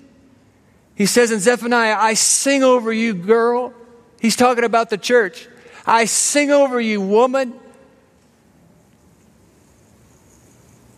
He 1.02 1.08
says 1.08 1.32
in 1.32 1.40
Zephaniah, 1.40 1.96
I 1.98 2.14
sing 2.14 2.62
over 2.62 2.94
you, 2.94 3.16
girl. 3.16 3.74
He's 4.20 4.36
talking 4.36 4.64
about 4.64 4.92
the 4.92 5.00
church. 5.00 5.48
I 5.84 6.06
sing 6.06 6.52
over 6.52 6.80
you, 6.80 7.02
woman. 7.02 7.56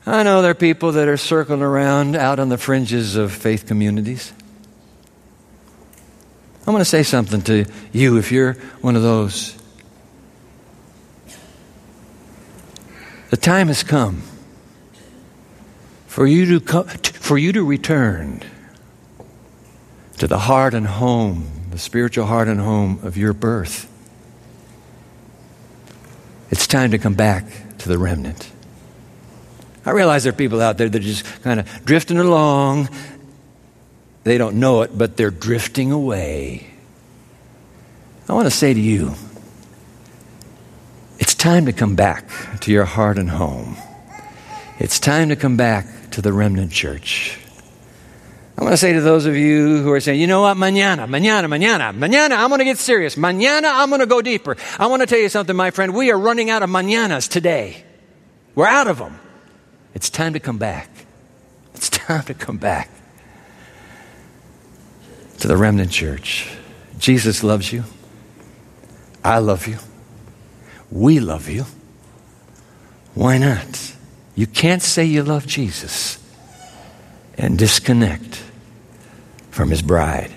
I 0.06 0.24
know 0.24 0.42
there 0.42 0.52
are 0.52 0.56
people 0.56 0.92
that 0.92 1.08
are 1.08 1.16
circling 1.16 1.62
around 1.62 2.18
out 2.18 2.38
on 2.38 2.50
the 2.50 2.58
fringes 2.58 3.16
of 3.16 3.32
faith 3.32 3.66
communities. 3.66 4.34
I 6.68 6.72
want 6.72 6.82
to 6.82 6.86
say 6.86 7.04
something 7.04 7.42
to 7.44 7.64
you 7.94 8.18
if 8.18 8.30
you're 8.30 8.56
one 8.82 8.98
of 8.98 9.04
those. 9.04 9.58
The 13.30 13.38
time 13.38 13.70
has 13.70 13.84
come 13.84 14.22
for 16.08 16.28
you 16.28 16.46
to, 16.48 16.60
come, 16.60 16.90
for 16.90 17.38
you 17.38 17.54
to 17.54 17.64
return 17.64 18.44
to 20.18 20.28
the 20.28 20.40
heart 20.40 20.74
and 20.74 20.88
home, 20.88 21.50
the 21.72 21.78
spiritual 21.78 22.26
heart 22.26 22.48
and 22.48 22.60
home 22.60 23.00
of 23.04 23.18
your 23.18 23.34
birth. 23.34 23.90
It's 26.50 26.68
time 26.68 26.92
to 26.92 26.98
come 26.98 27.16
back 27.16 27.46
to 27.80 27.90
the 27.90 27.98
remnant. 27.98 28.52
I 29.86 29.92
realize 29.92 30.24
there 30.24 30.32
are 30.32 30.36
people 30.36 30.62
out 30.62 30.78
there 30.78 30.88
that 30.88 30.98
are 30.98 31.04
just 31.04 31.26
kind 31.42 31.60
of 31.60 31.86
drifting 31.86 32.20
along. 32.20 32.90
They 34.24 34.38
don't 34.38 34.60
know 34.60 34.84
it, 34.84 34.98
but 34.98 35.18
they're 35.18 35.32
drifting 35.32 35.92
away. 35.92 36.68
I 38.30 38.34
want 38.34 38.46
to 38.46 38.52
say 38.52 38.74
to 38.74 38.80
you, 38.80 39.16
it's 41.20 41.36
time 41.36 41.66
to 41.66 41.74
come 41.74 41.96
back 41.96 42.30
to 42.62 42.72
your 42.72 42.86
heart 42.86 43.18
and 43.18 43.30
home. 43.30 43.76
It's 44.80 45.00
time 45.00 45.30
to 45.30 45.36
come 45.36 45.58
back 45.58 45.86
to 46.12 46.22
the 46.22 46.32
remnant 46.32 46.72
church. 46.72 47.38
I 48.58 48.62
want 48.62 48.74
to 48.74 48.78
say 48.78 48.94
to 48.94 49.02
those 49.02 49.26
of 49.26 49.36
you 49.36 49.82
who 49.82 49.92
are 49.92 50.00
saying, 50.00 50.22
you 50.22 50.28
know 50.28 50.42
what, 50.42 50.56
mañana, 50.58 51.08
mañana, 51.08 51.46
mañana, 51.46 51.98
mañana, 51.98 52.38
I'm 52.38 52.50
going 52.50 52.60
to 52.60 52.66
get 52.66 52.78
serious. 52.78 53.16
Mañana, 53.16 53.72
I'm 53.74 53.90
going 53.90 54.02
to 54.02 54.06
go 54.06 54.22
deeper. 54.22 54.56
I 54.78 54.86
want 54.88 55.02
to 55.02 55.08
tell 55.08 55.18
you 55.18 55.30
something, 55.30 55.56
my 55.56 55.72
friend. 55.72 55.96
We 55.96 56.12
are 56.12 56.20
running 56.20 56.52
out 56.52 56.62
of 56.62 56.70
mañanas 56.70 57.28
today. 57.28 57.84
We're 58.54 58.68
out 58.68 58.88
of 58.88 59.00
them. 59.00 59.20
It's 59.96 60.10
time 60.10 60.34
to 60.34 60.40
come 60.40 60.60
back. 60.60 60.90
It's 61.74 61.90
time 61.90 62.24
to 62.26 62.36
come 62.36 62.58
back 62.58 62.90
to 65.40 65.48
the 65.48 65.58
remnant 65.58 65.92
church. 65.92 66.48
Jesus 67.00 67.44
loves 67.44 67.74
you. 67.74 67.84
I 69.24 69.40
love 69.40 69.68
you. 69.68 69.78
We 70.92 71.20
love 71.20 71.50
you. 71.50 71.66
Why 73.16 73.40
not? 73.40 73.94
You 74.36 74.46
can't 74.46 74.82
say 74.82 75.06
you 75.06 75.24
love 75.24 75.48
Jesus 75.48 76.23
and 77.38 77.58
disconnect 77.58 78.44
from 79.52 79.70
his 79.70 79.82
bride. 79.82 80.32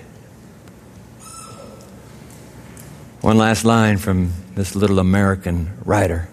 One 3.21 3.37
last 3.37 3.65
line 3.65 3.97
from 3.97 4.33
this 4.55 4.75
little 4.75 4.99
American 4.99 5.77
writer. 5.83 6.29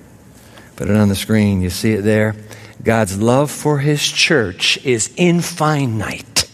Put 0.76 0.90
it 0.90 0.96
on 0.96 1.08
the 1.08 1.14
screen. 1.14 1.60
You 1.60 1.70
see 1.70 1.92
it 1.92 2.02
there. 2.02 2.34
God's 2.82 3.18
love 3.18 3.50
for 3.50 3.78
his 3.78 4.06
church 4.06 4.76
is 4.84 5.12
infinite. 5.16 6.48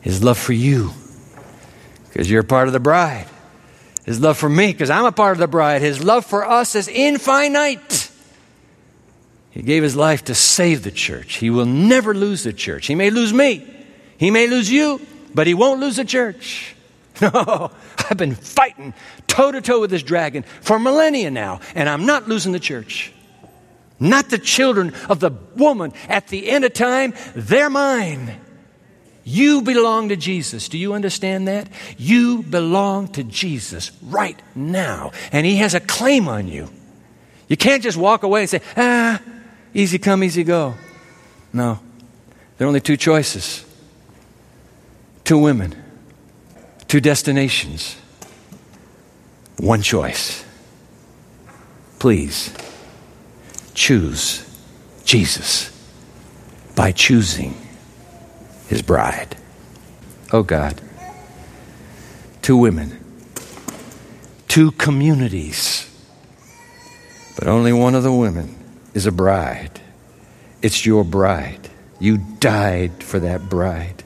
His 0.00 0.24
love 0.24 0.38
for 0.38 0.54
you, 0.54 0.92
because 2.08 2.30
you're 2.30 2.42
part 2.42 2.66
of 2.66 2.72
the 2.72 2.80
bride. 2.80 3.26
His 4.06 4.18
love 4.18 4.38
for 4.38 4.48
me, 4.48 4.72
because 4.72 4.90
I'm 4.90 5.04
a 5.04 5.12
part 5.12 5.32
of 5.32 5.38
the 5.38 5.46
bride. 5.46 5.82
His 5.82 6.02
love 6.02 6.24
for 6.24 6.44
us 6.44 6.74
is 6.74 6.88
infinite. 6.88 7.99
He 9.50 9.62
gave 9.62 9.82
his 9.82 9.96
life 9.96 10.24
to 10.24 10.34
save 10.34 10.82
the 10.82 10.92
church. 10.92 11.36
He 11.36 11.50
will 11.50 11.66
never 11.66 12.14
lose 12.14 12.44
the 12.44 12.52
church. 12.52 12.86
He 12.86 12.94
may 12.94 13.10
lose 13.10 13.32
me, 13.32 13.66
he 14.16 14.30
may 14.30 14.46
lose 14.46 14.70
you, 14.70 15.00
but 15.34 15.46
he 15.46 15.54
won't 15.54 15.80
lose 15.80 15.96
the 15.96 16.04
church. 16.04 16.74
No, 17.20 17.70
I've 18.08 18.16
been 18.16 18.34
fighting 18.34 18.94
toe 19.26 19.52
to 19.52 19.60
toe 19.60 19.78
with 19.80 19.90
this 19.90 20.02
dragon 20.02 20.42
for 20.62 20.78
millennia 20.78 21.30
now, 21.30 21.60
and 21.74 21.86
I'm 21.86 22.06
not 22.06 22.26
losing 22.28 22.52
the 22.52 22.58
church. 22.58 23.12
Not 23.98 24.30
the 24.30 24.38
children 24.38 24.94
of 25.10 25.20
the 25.20 25.30
woman 25.54 25.92
at 26.08 26.28
the 26.28 26.48
end 26.48 26.64
of 26.64 26.72
time, 26.72 27.12
they're 27.34 27.68
mine. 27.68 28.40
You 29.22 29.60
belong 29.60 30.08
to 30.08 30.16
Jesus. 30.16 30.70
Do 30.70 30.78
you 30.78 30.94
understand 30.94 31.46
that? 31.48 31.68
You 31.98 32.42
belong 32.42 33.08
to 33.08 33.22
Jesus 33.22 33.92
right 34.02 34.40
now, 34.54 35.12
and 35.30 35.44
He 35.44 35.56
has 35.56 35.74
a 35.74 35.80
claim 35.80 36.26
on 36.26 36.48
you. 36.48 36.70
You 37.48 37.58
can't 37.58 37.82
just 37.82 37.98
walk 37.98 38.22
away 38.22 38.40
and 38.42 38.50
say, 38.50 38.62
ah, 38.78 39.20
easy 39.74 39.98
come, 39.98 40.24
easy 40.24 40.44
go. 40.44 40.74
No. 41.52 41.80
There 42.56 42.66
are 42.66 42.68
only 42.68 42.80
two 42.80 42.96
choices 42.96 43.64
two 45.24 45.38
women, 45.38 45.80
two 46.88 47.00
destinations, 47.00 47.96
one 49.58 49.80
choice. 49.80 50.44
Please 52.00 52.52
choose 53.74 54.44
Jesus 55.04 55.70
by 56.74 56.90
choosing 56.90 57.54
his 58.66 58.82
bride. 58.82 59.36
Oh 60.32 60.42
God. 60.42 60.80
Two 62.42 62.56
women, 62.56 62.98
two 64.48 64.72
communities, 64.72 65.88
but 67.38 67.46
only 67.46 67.72
one 67.72 67.94
of 67.94 68.02
the 68.02 68.12
women 68.12 68.59
is 68.94 69.06
a 69.06 69.12
bride. 69.12 69.80
It's 70.62 70.84
your 70.84 71.04
bride. 71.04 71.68
You 71.98 72.18
died 72.18 73.02
for 73.02 73.18
that 73.20 73.48
bride. 73.48 74.02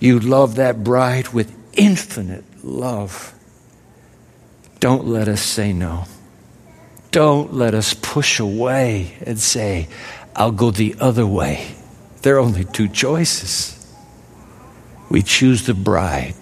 You 0.00 0.20
love 0.20 0.56
that 0.56 0.84
bride 0.84 1.28
with 1.28 1.54
infinite 1.74 2.44
love. 2.64 3.34
Don't 4.80 5.06
let 5.06 5.28
us 5.28 5.42
say 5.42 5.72
no. 5.72 6.04
Don't 7.10 7.54
let 7.54 7.74
us 7.74 7.94
push 7.94 8.38
away 8.38 9.16
and 9.24 9.38
say, 9.38 9.88
I'll 10.36 10.52
go 10.52 10.70
the 10.70 10.94
other 11.00 11.26
way. 11.26 11.74
There 12.22 12.36
are 12.36 12.40
only 12.40 12.64
two 12.64 12.88
choices. 12.88 13.74
We 15.10 15.22
choose 15.22 15.66
the 15.66 15.74
bride 15.74 16.34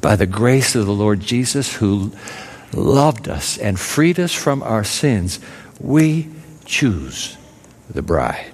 by 0.00 0.16
the 0.16 0.26
grace 0.26 0.74
of 0.74 0.86
the 0.86 0.92
Lord 0.92 1.20
Jesus 1.20 1.74
who 1.74 2.12
loved 2.72 3.28
us 3.28 3.56
and 3.56 3.78
freed 3.78 4.20
us 4.20 4.32
from 4.32 4.62
our 4.62 4.84
sins. 4.84 5.40
We 5.84 6.30
choose 6.64 7.36
the 7.90 8.00
bride. 8.00 8.53